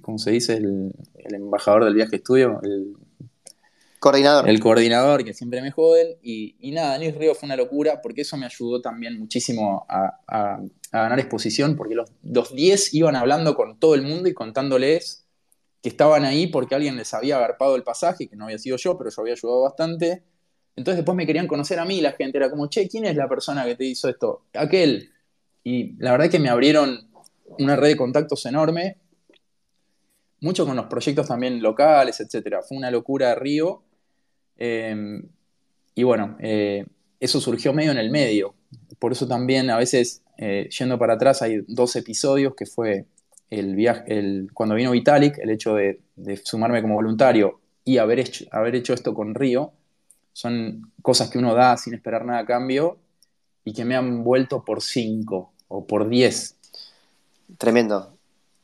[0.00, 0.54] ¿cómo se dice?
[0.58, 0.94] El,
[1.34, 2.94] embajador del viaje estudio, el
[4.02, 4.48] Coordinador.
[4.48, 6.16] El coordinador, que siempre me joden.
[6.24, 11.20] Y, nada, East Río fue una locura porque eso me ayudó también muchísimo a, ganar
[11.20, 15.28] exposición, porque los, 10 iban hablando con todo el mundo y contándoles
[15.80, 18.98] que estaban ahí porque alguien les había agarpado el pasaje, que no había sido yo,
[18.98, 20.24] pero yo había ayudado bastante.
[20.74, 23.28] Entonces después me querían conocer a mí, la gente era como, che, ¿quién es la
[23.28, 24.46] persona que te hizo esto?
[24.54, 25.12] Aquel.
[25.62, 27.08] Y la verdad es que me abrieron
[27.56, 28.96] una red de contactos enorme,
[30.40, 32.56] mucho con los proyectos también locales, etc.
[32.68, 33.84] Fue una locura Río.
[34.58, 35.22] Eh,
[35.94, 36.86] y bueno, eh,
[37.20, 38.54] eso surgió medio en el medio.
[38.98, 43.06] Por eso también a veces eh, yendo para atrás, hay dos episodios que fue
[43.50, 46.00] el viaje, el, cuando vino Vitalik, el hecho de,
[46.42, 49.72] sumarme como voluntario y haber hecho, haber hecho esto con Río,
[50.32, 52.98] son cosas que uno da sin esperar nada a cambio
[53.64, 56.56] y que me han vuelto por cinco o por diez.
[57.58, 58.16] Tremendo.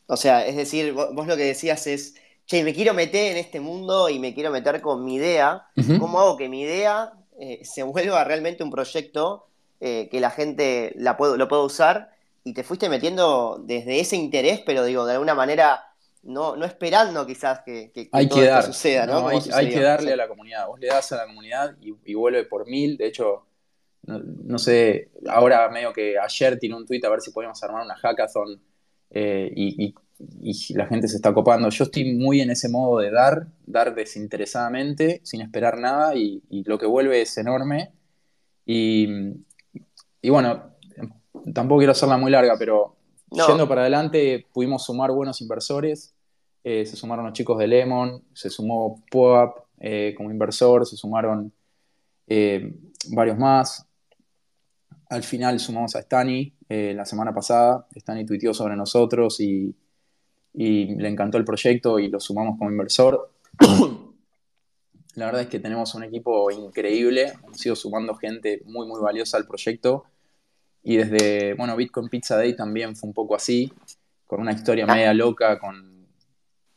[0.07, 2.15] O sea, es decir, vos, lo que decías es,
[2.49, 5.67] che, me quiero meter en este mundo y me quiero meter con mi idea.
[5.99, 9.47] ¿Cómo hago que mi idea eh, se vuelva realmente un proyecto
[9.81, 12.11] eh, que la gente la puedo, lo pueda usar
[12.43, 15.85] y te fuiste metiendo desde ese interés, pero digo, de alguna manera
[16.23, 17.93] no, no esperando quizás que,
[18.29, 19.29] todo esto suceda, ¿no?
[19.29, 22.67] hay, que darle a la comunidad, vos le das a la comunidad y, vuelve por
[22.67, 23.45] mil, de hecho,
[24.03, 27.95] no, sé, ahora medio que ayer tiene un tweet a ver si podemos armar una
[27.95, 28.61] hackathon
[29.11, 29.95] eh, y,
[30.71, 31.69] la gente se está copando.
[31.71, 36.79] Yo estoy muy en ese modo de dar, dar desinteresadamente, sin esperar nada y, lo
[36.79, 37.93] que vuelve es enorme.
[38.67, 39.07] Y,
[40.21, 40.75] y bueno,
[41.55, 42.97] tampoco quiero hacerla muy larga, pero
[43.31, 46.15] yendo para adelante pudimos sumar buenos inversores.
[46.65, 51.53] Eh, se sumaron los chicos de Lemon, se sumó POAP eh, como inversor, se sumaron
[52.27, 52.75] eh,
[53.11, 53.87] varios más.
[55.09, 57.87] Al final sumamos a Stani la semana pasada.
[57.95, 59.75] Stani tuiteó sobre nosotros y,
[60.53, 63.31] y le encantó el proyecto y lo sumamos como inversor.
[65.15, 69.37] La verdad es que tenemos un equipo increíble, hemos ido sumando gente muy, muy valiosa
[69.37, 70.05] al proyecto.
[70.83, 73.73] Y desde, bueno, Bitcoin Pizza Day también fue un poco así,
[74.27, 74.95] con una historia ah.
[74.95, 76.07] media loca, con...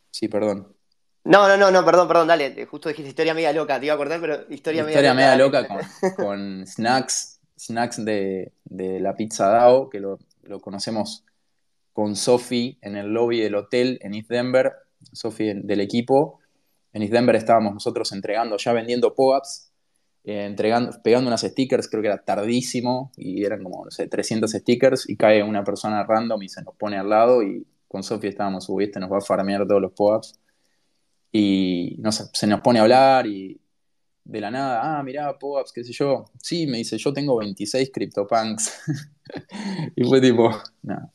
[0.10, 0.76] Sí, perdón.
[1.24, 3.96] No, no, no, no, perdón, perdón, dale, justo dijiste historia media loca, te iba a
[3.96, 5.68] acordar, pero historia, media, historia media loca
[6.16, 11.24] con, snacks, snacks de, la Pizza DAO, que lo, lo conocemos
[11.94, 14.74] con Sofi en el lobby del hotel en East Denver,
[15.12, 16.40] Sofi del equipo,
[16.94, 19.72] en East Denver estábamos nosotros entregando, ya vendiendo POAPs,
[20.24, 24.52] eh, entregando, pegando unas stickers, creo que era tardísimo, y eran como, no sé, 300
[24.52, 28.30] stickers, y cae una persona random y se nos pone al lado, y con Sofía
[28.30, 30.40] estábamos, subiste, nos va a farmear todos los POAPs,
[31.32, 33.60] y no se nos pone a hablar, y
[34.24, 37.90] de la nada, ah, mirá, POAPs, qué sé yo, sí, me dice, yo tengo 26
[37.92, 38.82] CryptoPunks,
[39.96, 40.52] y fue tipo,
[40.84, 41.12] no.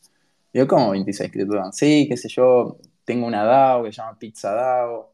[0.56, 1.76] Digo, ¿cómo 26 CryptoPunks?
[1.76, 5.12] Sí, qué sé yo, tengo una DAO que se llama Pizza DAO,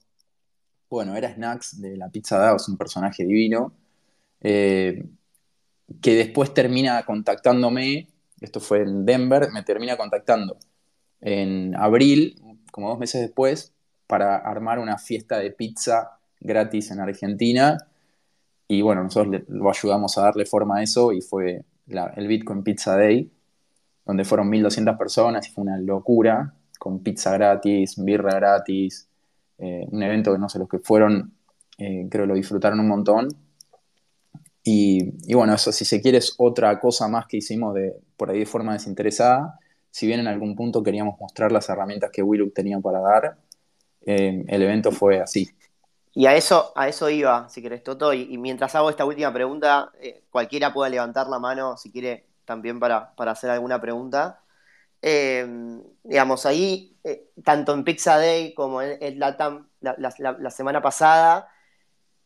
[0.88, 3.72] bueno, era Snacks de la Pizza DAO, es un personaje divino,
[4.40, 5.05] eh,
[6.01, 8.07] que después termina contactándome,
[8.40, 10.59] esto fue en Denver, me termina contactando
[11.20, 12.40] en abril,
[12.70, 13.74] como dos meses después,
[14.07, 17.78] para armar una fiesta de pizza gratis en Argentina.
[18.68, 22.97] Y bueno, nosotros lo ayudamos a darle forma a eso y fue el Bitcoin Pizza
[22.97, 23.28] Day,
[24.05, 29.09] donde fueron 1.200 personas y fue una locura, con pizza gratis, birra gratis,
[29.59, 31.32] eh, un evento que no sé, los que fueron
[31.78, 33.28] creo que lo disfrutaron un montón.
[34.62, 38.38] Y, bueno, eso si se quiere es otra cosa más que hicimos de, por ahí
[38.38, 39.59] de forma desinteresada.
[39.90, 43.36] Si bien en algún punto queríamos mostrar las herramientas que Willuk tenía para dar,
[44.00, 45.50] el evento fue así.
[46.14, 48.14] Y a eso, a eso iba, si querés, Toto.
[48.14, 49.90] Y, mientras hago esta última pregunta,
[50.30, 54.42] cualquiera puede levantar la mano si quiere también para, hacer alguna pregunta.
[55.00, 55.46] Eh,
[56.05, 61.48] digamos, ahí, eh, tanto en Pizza Day como en, Latam la, semana pasada,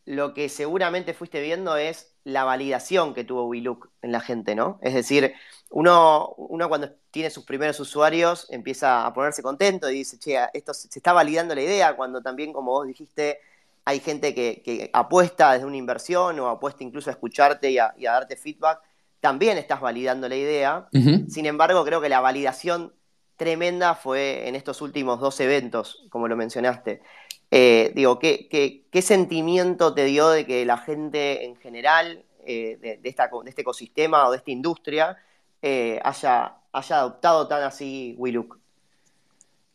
[0.03, 4.79] lo que seguramente fuiste viendo es la validación que tuvo WeLook en la gente, ¿no?
[4.81, 5.33] Es decir,
[5.69, 10.73] uno, uno cuando tiene sus primeros usuarios empieza a ponerse contento y dice, che, esto
[10.73, 13.39] se está validando la idea, cuando también, como vos dijiste,
[13.85, 18.35] hay gente que, apuesta desde una inversión o apuesta incluso a escucharte y a darte
[18.35, 18.86] feedback
[19.19, 20.87] también estás validando la idea.
[21.27, 22.93] Sin embargo, creo que la validación
[23.35, 27.01] tremenda fue en estos últimos dos eventos, como lo mencionaste.
[27.49, 28.49] Eh, digo, ¿qué,
[28.91, 33.61] ¿qué, sentimiento te dio de que la gente en general eh, de, esta, de, este
[33.61, 35.17] ecosistema o de esta industria
[35.61, 38.59] eh, haya, haya adoptado tan así WeLook?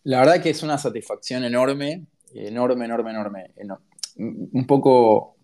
[0.05, 3.86] La verdad que es una satisfacción enorme, enorme, enorme, enorme.
[4.16, 5.36] Un poco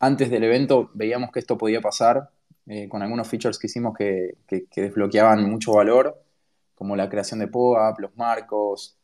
[0.00, 2.30] antes del evento veíamos que esto podía pasar,
[2.70, 4.36] eh, con algunos features que hicimos que,
[4.76, 6.22] desbloqueaban mucho valor,
[6.74, 8.98] como la creación de POAP, los marcos.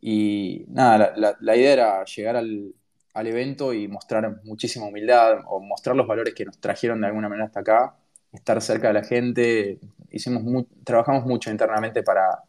[0.00, 2.74] Y nada, la, idea era llegar al,
[3.14, 7.46] evento y mostrar muchísima humildad o mostrar los valores que nos trajeron de alguna manera
[7.46, 7.96] hasta acá,
[8.32, 9.78] estar cerca de la gente.
[10.10, 12.42] Hicimos trabajamos mucho internamente para,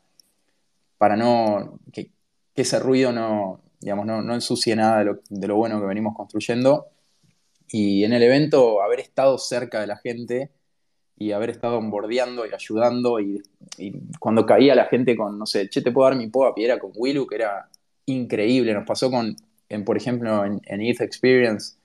[0.98, 2.12] para no que,
[2.56, 6.88] ese ruido no, digamos, no, ensucie nada de lo, de lo bueno que venimos construyendo
[7.70, 10.52] y en el evento haber estado cerca de la gente
[11.18, 13.42] y haber estado bordeando y ayudando y,
[14.20, 16.80] cuando caía la gente con, no sé, che, te puedo dar mi POAP y era
[16.80, 17.70] con Willu, que era
[18.06, 18.74] increíble.
[18.74, 19.36] Nos pasó con,
[19.86, 21.78] por ejemplo, en, en Experience,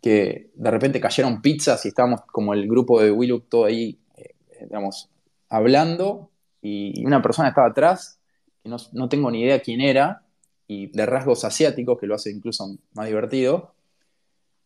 [0.00, 4.34] que de repente cayeron pizzas y estábamos como el grupo de Willu todo ahí, eh,
[4.60, 5.10] digamos,
[5.48, 8.18] hablando y, una persona estaba atrás,
[8.62, 10.22] que no, no tengo ni idea quién era,
[10.66, 13.74] y de rasgos asiáticos, que lo hace incluso más divertido,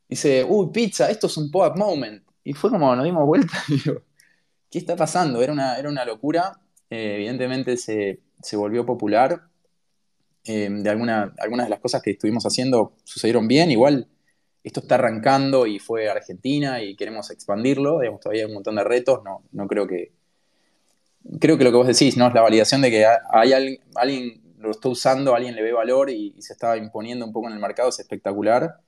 [0.09, 2.22] dice, uy, pizza, esto es un pop-up moment.
[2.44, 4.02] Y fue como, nos dimos vuelta y digo,
[4.70, 5.42] ¿qué está pasando?
[5.42, 6.61] Era una, era una locura.
[6.90, 8.20] Eh, evidentemente se,
[8.52, 9.48] volvió popular.
[10.44, 13.70] Eh, de alguna, algunas de las cosas que estuvimos haciendo sucedieron bien.
[13.70, 14.09] Igual
[14.62, 18.00] esto está arrancando y fue Argentina y queremos expandirlo.
[18.00, 19.22] Digamos, todavía hay un montón de retos.
[19.24, 20.12] No, no creo que.
[21.40, 22.28] Creo que lo que vos decís, ¿no?
[22.28, 26.09] Es la validación de que hay alguien, alguien lo está usando, alguien le ve valor
[26.09, 28.80] y, y se está imponiendo un poco en el mercado, es espectacular.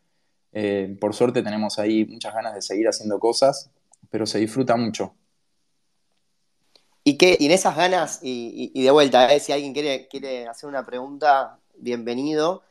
[0.53, 3.71] Eh, por suerte tenemos ahí muchas ganas de seguir haciendo cosas,
[4.11, 5.15] pero se disfruta mucho.
[7.05, 10.85] Y, que, en esas ganas, y, de vuelta, eh, si alguien quiere, quiere hacer una
[10.85, 12.63] pregunta, bienvenido.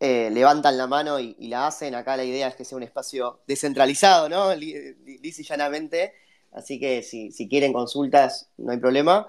[0.00, 1.94] Eh, levantan la mano y, la hacen.
[1.94, 4.54] Acá la idea es que sea un espacio descentralizado, ¿no?
[4.54, 6.14] Liz y llanamente.
[6.52, 9.28] Así que si, quieren consultas, no hay problema.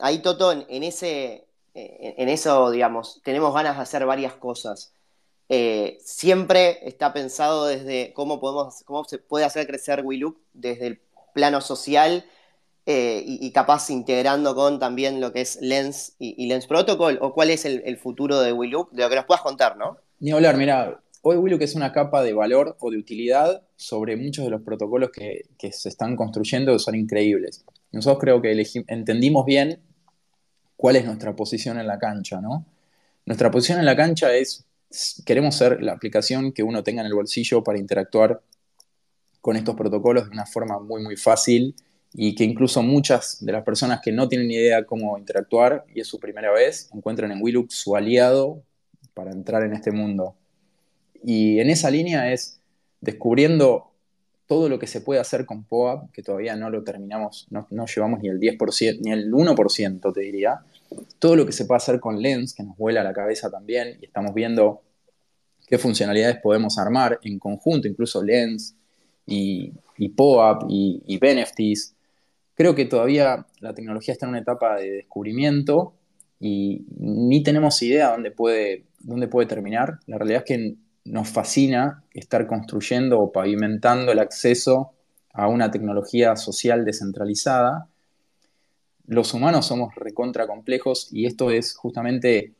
[0.00, 4.92] ahí, Toto, en, ese, en eso, digamos, tenemos ganas de hacer varias cosas.
[5.54, 11.00] Eh, siempre está pensado desde cómo, podemos, cómo se puede hacer crecer WeLook desde el
[11.34, 12.24] plano social
[12.86, 17.50] eh, y, capaz integrando con también lo que es Lens y, Lens Protocol, o cuál
[17.50, 19.98] es el, futuro de WeLook, de lo que nos puedas contar, ¿no?
[20.20, 24.46] Ni hablar, mira, hoy WeLook es una capa de valor o de utilidad sobre muchos
[24.46, 27.62] de los protocolos que, se están construyendo, son increíbles.
[27.90, 29.82] Nosotros creo que entendimos bien
[30.76, 32.64] cuál es nuestra posición en la cancha, ¿no?
[33.26, 34.64] Nuestra posición en la cancha es
[35.24, 38.42] queremos ser la aplicación que uno tenga en el bolsillo para interactuar
[39.40, 41.74] con estos protocolos de una forma muy, muy fácil
[42.14, 46.06] y que incluso muchas de las personas que no tienen idea cómo interactuar y es
[46.06, 48.62] su primera vez, encuentran en Willux su aliado
[49.14, 50.36] para entrar en este mundo.
[51.22, 52.60] Y en esa línea es
[53.00, 53.91] descubriendo
[54.46, 57.86] todo lo que se puede hacer con POAP, que todavía no lo terminamos, no, no
[57.86, 60.60] llevamos ni el 10%, ni el 1%, te diría,
[61.18, 64.06] todo lo que se puede hacer con Lens, que nos vuela la cabeza también, y
[64.06, 64.82] estamos viendo
[65.66, 68.74] qué funcionalidades podemos armar en conjunto, incluso Lens
[69.26, 71.94] y, y POAP y, y Benefits.
[72.54, 75.94] Creo que todavía la tecnología está en una etapa de descubrimiento
[76.40, 80.00] y ni tenemos idea dónde puede, dónde puede terminar.
[80.06, 80.74] La realidad es que
[81.04, 84.92] nos fascina estar construyendo o pavimentando el acceso
[85.32, 87.88] a una tecnología social descentralizada
[89.06, 92.54] los humanos somos recontra complejos y esto es justamente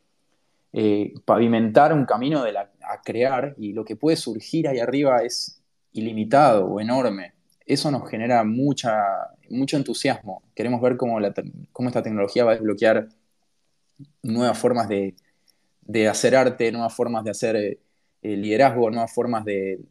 [0.73, 5.61] eh, pavimentar un camino de a crear y lo que puede surgir ahí arriba es
[5.93, 7.33] ilimitado o enorme.
[7.65, 8.93] Eso nos genera mucha,
[9.49, 10.43] mucho entusiasmo.
[10.53, 13.07] Queremos ver cómo, esta tecnología va a desbloquear
[14.21, 15.15] nuevas formas de,
[16.09, 17.79] hacer arte, nuevas formas de hacer
[18.23, 19.81] eh, liderazgo, nuevas formas de,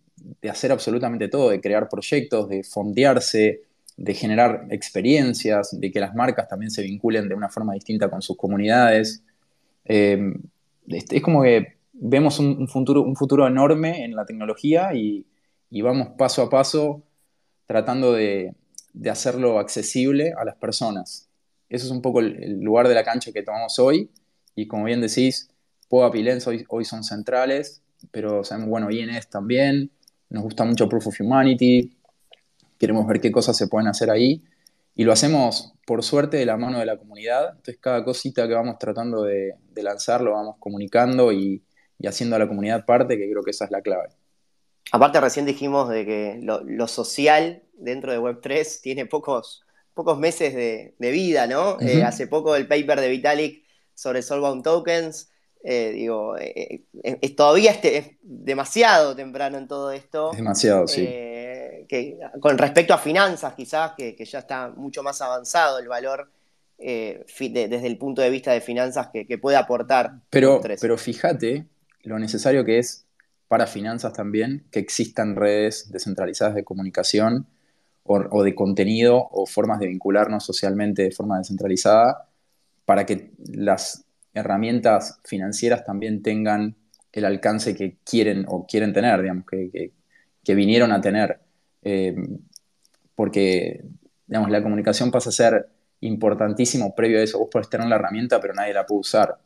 [0.50, 3.60] hacer absolutamente todo, de crear proyectos, de fondearse,
[3.96, 8.22] de generar experiencias, de que las marcas también se vinculen de una forma distinta con
[8.22, 9.22] sus comunidades.
[9.84, 10.32] Eh,
[10.88, 15.26] es como que vemos un, futuro, un futuro enorme en la tecnología y,
[15.82, 17.02] vamos paso a paso
[17.66, 18.54] tratando de,
[19.10, 21.28] hacerlo accesible a las personas.
[21.68, 24.10] Eso es un poco el, lugar de la cancha que tomamos hoy
[24.54, 25.50] y como bien decís,
[25.90, 29.90] POA Lens hoy, hoy son centrales, pero sabemos, bueno, INS también,
[30.30, 31.96] nos gusta mucho Proof of Humanity,
[32.78, 34.42] queremos ver qué cosas se pueden hacer ahí
[34.94, 38.54] y lo hacemos por suerte de la mano de la comunidad, entonces cada cosita que
[38.54, 41.62] vamos tratando de, lanzar lo vamos comunicando y,
[42.04, 44.08] haciendo a la comunidad parte, que creo que esa es la clave.
[44.90, 49.62] Aparte recién dijimos de que lo, social dentro de Web3 tiene pocos,
[49.94, 51.80] pocos meses de, vida, ¿no?
[51.80, 55.30] Eh, hace poco el paper de Vitalik sobre Soulbound Tokens,
[55.64, 60.32] eh, digo, eh, es, todavía este, es demasiado temprano en todo esto.
[60.32, 61.06] demasiado, sí
[62.40, 66.30] con respecto a finanzas, quizás, que, ya está mucho más avanzado el valor
[66.78, 70.20] eh, desde el punto de vista de finanzas que, puede aportar.
[70.30, 71.66] Pero, pero fíjate
[72.02, 73.04] lo necesario que es
[73.48, 77.46] para finanzas también que existan redes descentralizadas de comunicación
[78.04, 82.28] o, de contenido o formas de vincularnos socialmente de forma descentralizada
[82.84, 84.04] para que las
[84.34, 86.76] herramientas financieras también tengan
[87.12, 89.92] el alcance que quieren o quieren tener, digamos, que,
[90.42, 91.40] que vinieron a tener.
[91.82, 92.14] Eh,
[93.14, 93.84] porque,
[94.26, 95.68] digamos, la comunicación pasa a ser
[96.00, 97.38] importantísimo previo a eso.
[97.38, 99.38] Vos podés tener la herramienta, pero nadie la puede usar.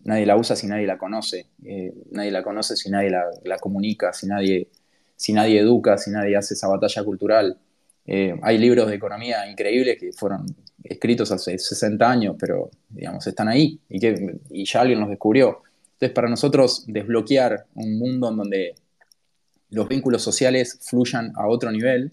[0.00, 1.46] Nadie la usa si nadie la conoce.
[1.64, 4.68] Eh, nadie la conoce si nadie la, comunica, si nadie,
[5.16, 7.58] si nadie educa, si nadie hace esa batalla cultural.
[8.04, 10.46] Eh, hay libros de economía increíbles que fueron
[10.88, 15.62] escritos hace 60 años, pero digamos, están ahí y, que, y ya alguien los descubrió.
[15.94, 18.74] Entonces, para nosotros desbloquear un mundo en donde
[19.70, 22.12] los vínculos sociales fluyan a otro nivel,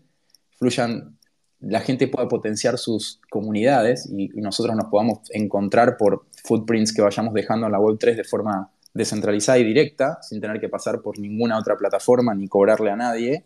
[0.58, 1.18] fluyan,
[1.60, 7.34] la gente pueda potenciar sus comunidades y, nosotros nos podamos encontrar por footprints que vayamos
[7.34, 11.58] dejando en la Web3 de forma descentralizada y directa, sin tener que pasar por ninguna
[11.58, 13.44] otra plataforma ni cobrarle a nadie.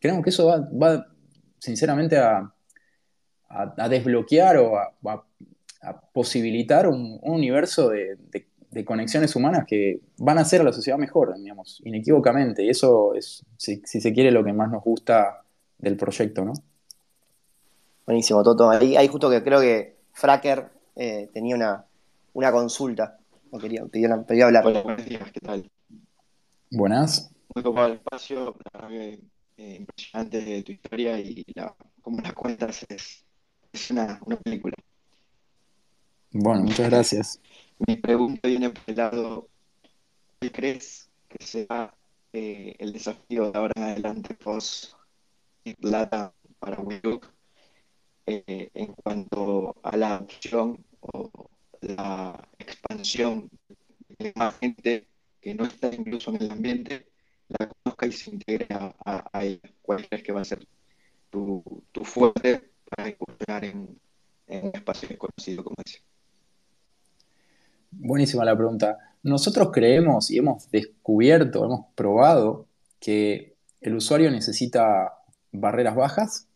[0.00, 1.06] Creemos que eso va,
[1.58, 2.52] sinceramente a,
[3.88, 5.24] desbloquear o a,
[6.12, 8.16] posibilitar un, universo de
[8.76, 12.62] de conexiones humanas que van a hacer a la sociedad mejor, digamos, inequívocamente.
[12.62, 15.44] Y eso es, si, se quiere, lo que más nos gusta
[15.78, 16.52] del proyecto, ¿no?
[18.04, 18.68] Buenísimo, Toto.
[18.68, 21.56] Ahí, justo que creo que Fracker eh, tenía
[22.34, 23.18] una, consulta.
[23.50, 23.82] O quería,
[24.44, 24.62] hablar.
[24.62, 25.70] buenos días, ¿qué tal?
[26.70, 27.32] Buenas.
[27.54, 29.20] Muy copado el espacio, la eh,
[29.56, 33.24] impresionante tu historia y la, como la cuentas es,
[33.90, 34.74] una, una película.
[36.32, 37.40] Bueno, muchas gracias.
[37.86, 39.48] Mi pregunta viene por el lado,
[40.40, 41.94] ¿qué crees que será
[42.32, 44.94] eh, el desafío de ahora en adelante post
[45.74, 47.26] plata para WeLook
[48.26, 51.30] eh, en cuanto a la adopción o
[51.80, 53.50] la expansión
[54.18, 55.06] de más gente
[55.40, 57.06] que no está incluso en el ambiente
[57.48, 59.60] la conozca y se integre a, ella?
[59.82, 60.66] ¿Cuál crees que va a ser
[61.30, 61.62] tu,
[62.02, 63.98] fuerte para incursionar en,
[64.46, 64.72] en un
[65.62, 66.00] como ese?
[67.90, 68.98] Buenísima la pregunta.
[69.22, 72.66] Nosotros creemos y hemos descubierto, hemos probado
[73.00, 75.14] que el usuario necesita
[75.52, 76.48] barreras bajas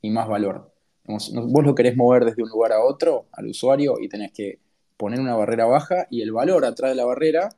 [0.00, 0.72] y más valor.
[1.04, 4.60] Vos lo querés mover desde un lugar a otro al usuario y tenés que
[4.96, 7.48] poner una barrera baja y el valor atrás de la barrera,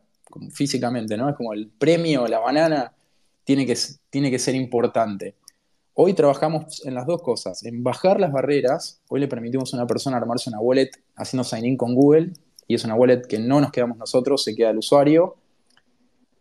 [0.51, 1.29] físicamente, ¿no?
[1.29, 2.95] Es como el premio, la banana,
[3.45, 3.77] tiene que,
[4.09, 5.35] tiene que ser importante.
[5.97, 9.01] Hoy trabajamos en las dos cosas, en bajar las barreras.
[9.09, 12.33] Hoy le permitimos a una persona armarse una wallet haciendo sign-in con Google
[12.67, 15.37] y es una wallet que no nos quedamos nosotros, se queda el usuario.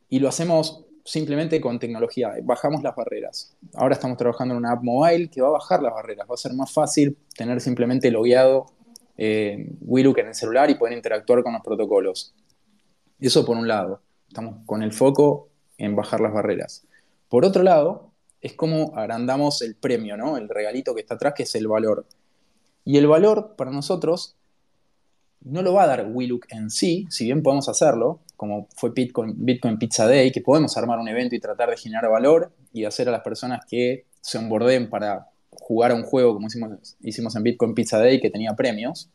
[0.10, 3.56] Y lo hacemos simplemente con tecnología, bajamos las barreras.
[3.76, 6.38] Ahora estamos trabajando en una app mobile que va a bajar las barreras, va a
[6.38, 8.66] ser más fácil tener simplemente logueado
[9.18, 12.34] eh, WeLook en el celular y poder interactuar con los protocolos.
[13.20, 16.88] Eso por un lado, estamos con el foco en bajar las barreras.
[17.30, 18.13] Por otro lado,
[18.44, 20.38] es como agrandamos el premio, ¿no?
[20.38, 22.06] El regalito que está atrás, que es el valor.
[22.84, 24.36] Y el valor para nosotros
[25.46, 29.78] no lo va a dar WeLook en sí, si bien podemos hacerlo, como fue Bitcoin,
[29.80, 33.12] Pizza Day, que podemos armar un evento y tratar de generar valor y hacer a
[33.12, 37.74] las personas que se onboarden para jugar a un juego como hicimos, hicimos en Bitcoin
[37.74, 39.10] Pizza Day, que tenía premios,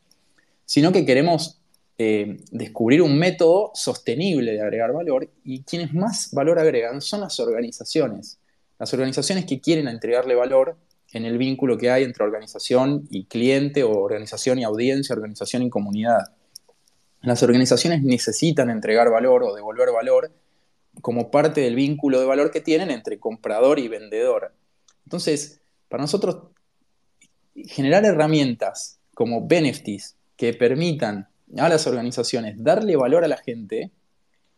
[0.65, 1.61] sino que queremos
[1.99, 7.39] eh, descubrir un método sostenible de agregar valor y quienes más valor agregan son las
[7.41, 8.38] organizaciones.
[8.79, 10.77] Las organizaciones que quieren entregarle valor
[11.13, 15.71] en el vínculo que hay entre organización y cliente o organización y audiencia, organización y
[15.71, 16.33] comunidad.
[17.23, 20.31] Las organizaciones necesitan entregar valor o devolver valor
[21.01, 24.53] como parte del vínculo de valor que tienen entre comprador y vendedor.
[25.05, 26.49] Entonces, para nosotros,
[27.55, 33.91] generar herramientas como benefits que permitan a las organizaciones darle valor a la gente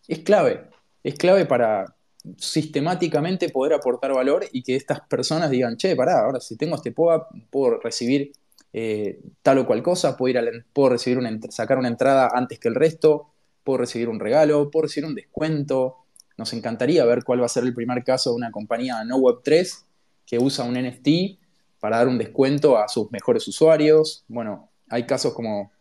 [0.08, 0.68] es clave.
[1.02, 1.96] Es clave para
[2.36, 6.92] sistemáticamente poder aportar valor y que estas personas digan, che, pará, ahora si tengo este
[6.92, 8.32] POA, puedo recibir
[8.72, 10.42] eh, tal o cual cosa, puedo, ir a
[10.72, 13.32] puedo recibir una, sacar una entrada antes que el resto,
[13.64, 15.96] puedo recibir un regalo, puedo recibir un descuento.
[16.36, 19.40] Nos encantaría ver cuál va a ser el primer caso de una compañía no web
[19.42, 19.86] 3
[20.26, 21.38] que usa un NFT
[21.80, 24.24] para dar un descuento a sus mejores usuarios.
[24.28, 25.72] Bueno, hay casos como,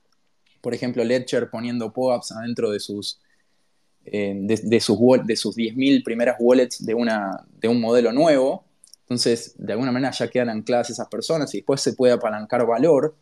[0.61, 3.19] por ejemplo, Ledger poniendo POAPs adentro de sus,
[4.11, 8.65] eh, de, sus, de sus 10.000 primeras wallets de, una, de un modelo nuevo.
[9.01, 13.15] Entonces, de alguna manera ya quedan ancladas esas personas y después se puede apalancar valor.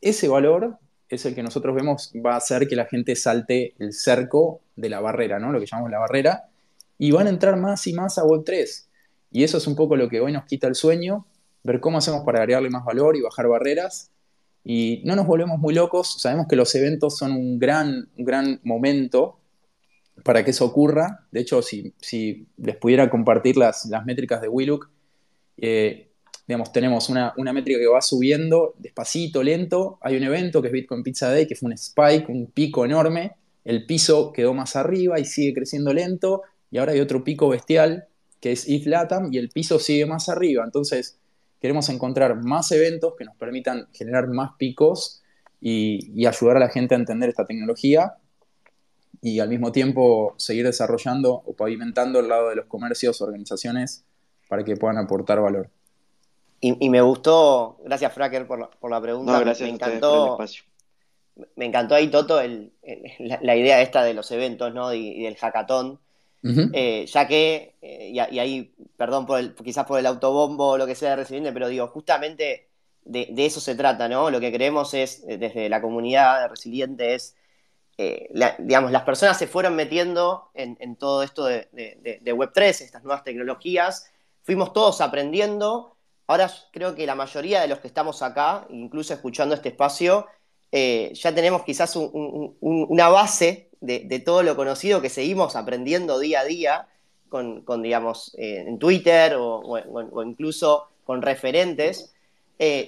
[0.00, 0.78] Ese valor
[1.08, 4.88] es el que nosotros vemos va a hacer que la gente salte el cerco de
[4.88, 5.52] la barrera, ¿no?
[5.52, 6.48] Lo que llamamos la barrera,
[6.98, 8.86] y van a entrar más y más a Web3.
[9.30, 11.26] Y eso es un poco lo que hoy nos quita el sueño,
[11.62, 14.10] ver cómo hacemos para agregarle más valor y bajar barreras.
[14.62, 19.38] Y no nos volvemos muy locos, sabemos que los eventos son un gran, gran momento
[20.22, 21.26] para que eso ocurra.
[21.32, 24.90] De hecho, si, si les pudiera compartir las, las métricas de Willook,
[25.56, 26.08] eh,
[26.46, 29.98] digamos, tenemos una, una, métrica que va subiendo despacito, lento.
[30.02, 33.32] Hay un evento que es Bitcoin Pizza Day, que fue un spike, un pico enorme.
[33.64, 36.42] El piso quedó más arriba y sigue creciendo lento.
[36.70, 38.06] Y ahora hay otro pico bestial,
[38.40, 40.64] que es ETH Latam, y el piso sigue más arriba.
[40.64, 41.18] Entonces,
[41.60, 45.22] queremos encontrar más eventos que nos permitan generar más picos
[45.60, 48.14] y, y ayudar a la gente a entender esta tecnología
[49.24, 54.04] y al mismo tiempo seguir desarrollando o pavimentando el lado de los comercios, organizaciones,
[54.50, 55.70] para que puedan aportar valor.
[56.60, 60.38] Y, me gustó, gracias Fracker por la, por la pregunta, gracias me encantó.
[61.56, 62.38] Me encantó ahí, Toto,
[63.18, 64.92] la, idea esta de los eventos ¿no?
[64.92, 65.98] y, del hackathon,
[66.74, 70.86] eh, ya que, eh, y, ahí, perdón por el, quizás por el autobombo o lo
[70.86, 72.68] que sea de Resiliente, pero digo, justamente
[73.06, 74.30] de, eso se trata, ¿no?
[74.30, 77.36] Lo que creemos es, desde la comunidad de Resiliente, es
[77.96, 78.28] eh,
[78.58, 81.68] digamos, las personas se fueron metiendo en, todo esto de,
[82.24, 84.10] Web3, estas nuevas tecnologías,
[84.42, 85.94] fuimos todos aprendiendo,
[86.26, 90.26] ahora creo que la mayoría de los que estamos acá, incluso escuchando este espacio,
[90.72, 96.44] eh, ya tenemos quizás una base de, todo lo conocido que seguimos aprendiendo día a
[96.44, 96.88] día
[97.28, 102.12] con, digamos, eh, en Twitter o, incluso con referentes.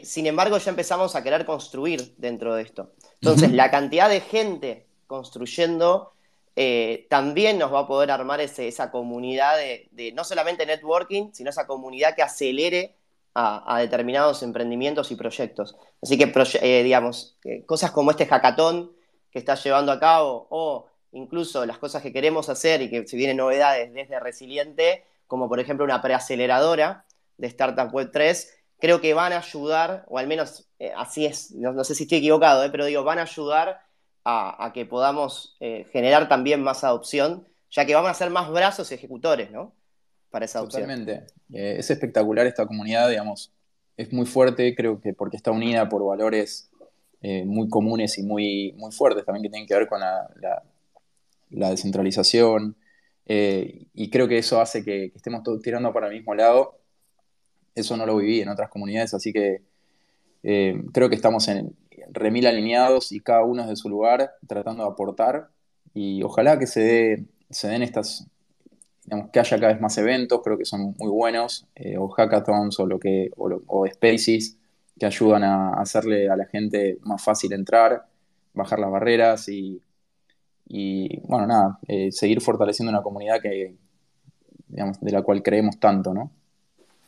[0.02, 2.90] sin embargo, ya empezamos a querer construir dentro de esto.
[3.20, 6.12] Entonces, la cantidad de gente construyendo,
[6.58, 11.66] eh, también nos va a poder armar esa comunidad de, no solamente networking, sino esa
[11.66, 12.96] comunidad que acelere
[13.34, 15.76] a, determinados emprendimientos y proyectos.
[16.02, 16.32] Así que,
[16.62, 18.90] eh, digamos, eh, cosas como este hackathon
[19.30, 23.18] que está llevando a cabo o incluso las cosas que queremos hacer y que se
[23.18, 27.04] vienen novedades desde Resiliente, como por ejemplo una preaceleradora
[27.36, 31.72] de Startup Web 3, creo que van a ayudar, o al menos así es, no,
[31.72, 33.85] no, sé si estoy equivocado, pero digo, van a ayudar
[34.28, 38.90] a, que podamos eh, generar también más adopción, ya que vamos a ser más brazos
[38.90, 39.72] ejecutores, ¿no?
[40.30, 40.82] Para esa adopción.
[40.82, 41.32] Totalmente.
[41.52, 43.52] Eh, es espectacular esta comunidad, digamos,
[43.96, 46.68] es muy fuerte, creo que porque está unida por valores
[47.22, 50.62] eh, muy comunes y muy, muy fuertes también que tienen que ver con la,
[51.48, 52.76] descentralización.
[53.24, 56.80] y creo que eso hace que, que, estemos todos tirando para el mismo lado.
[57.76, 59.62] Eso no lo viví en otras comunidades, así que
[60.92, 61.74] creo que estamos en,
[62.10, 65.48] remil alineados y cada uno es de su lugar tratando de aportar.
[65.94, 67.24] Y ojalá que se, dé,
[67.62, 68.26] den estas,
[69.04, 72.78] digamos, que haya cada vez más eventos, creo que son muy buenos, eh, o hackathons
[72.80, 74.58] o, lo que, o, spaces
[74.98, 78.06] que ayudan a hacerle a la gente más fácil entrar,
[78.54, 79.80] bajar las barreras y,
[81.24, 83.74] bueno, nada, eh, seguir fortaleciendo una comunidad que,
[84.68, 86.30] digamos, de la cual creemos tanto, ¿no?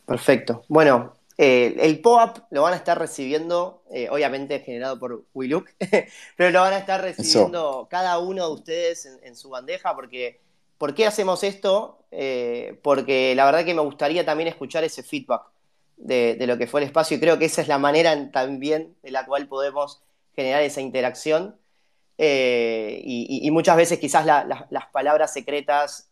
[0.05, 0.63] Perfecto.
[0.67, 5.69] Bueno, eh, el POAP lo van a estar recibiendo, eh, obviamente generado por WeLook,
[6.35, 10.41] pero lo van a estar recibiendo cada uno de ustedes en, su bandeja, porque
[10.77, 12.03] ¿por qué hacemos esto?
[12.11, 15.43] Eh, porque la verdad que me gustaría también escuchar ese feedback
[15.95, 19.11] de, lo que fue el espacio y creo que esa es la manera también de
[19.11, 20.01] la cual podemos
[20.35, 21.55] generar esa interacción.
[22.17, 26.09] Y, muchas veces quizás las palabras secretas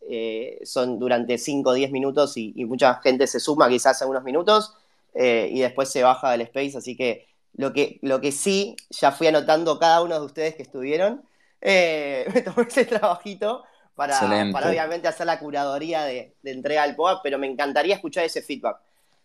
[0.63, 4.23] son durante 5 o 10 minutos y, y mucha gente se suma quizás a unos
[4.23, 4.76] minutos
[5.19, 9.11] eh, y después se baja del space, así que lo que, lo que sí, ya
[9.11, 11.23] fui anotando cada uno de ustedes que estuvieron,
[11.60, 13.64] eh, me tomé ese trabajito
[13.95, 14.19] para,
[14.52, 18.77] para, obviamente hacer la curaduría de, entrega al POAP, pero me encantaría escuchar ese feedback.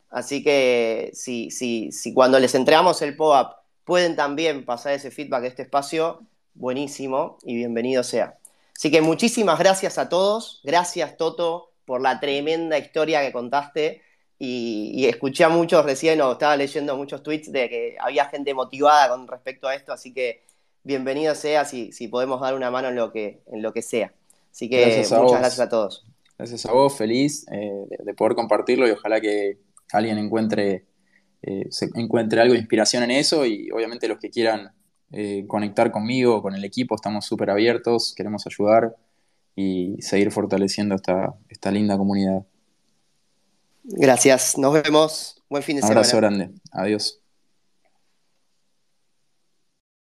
[0.08, 3.54] Así que si, si, si cuando les entregamos el POAP
[3.84, 6.22] pueden también pasar ese feedback de este espacio,
[6.54, 8.38] buenísimo y bienvenido sea.
[8.74, 10.62] Así que muchísimas gracias a todos.
[10.64, 14.00] Gracias, Toto, por la tremenda historia que contaste.
[14.44, 19.10] Y, escuché a muchos recién, o estaba leyendo muchos tweets de que había gente motivada
[19.10, 19.92] con respecto a esto.
[19.92, 20.42] Así que
[20.82, 24.12] bienvenido sea si, si podemos dar una mano en lo que, en lo que sea.
[24.50, 26.04] Así que muchas gracias a todos.
[26.36, 29.58] Gracias a vos, feliz eh, de, poder compartirlo y ojalá que
[29.92, 30.86] alguien encuentre,
[31.42, 34.72] eh, encuentre algo de inspiración en eso y obviamente los que quieran
[35.12, 38.96] eh, conectar conmigo, con el equipo, estamos súper abiertos, queremos ayudar
[39.54, 42.44] y seguir fortaleciendo esta, esta linda comunidad.
[43.84, 45.42] Gracias, nos vemos.
[45.48, 46.00] Buen fin de semana.
[46.00, 46.50] Un abrazo grande.
[46.72, 47.21] Adiós.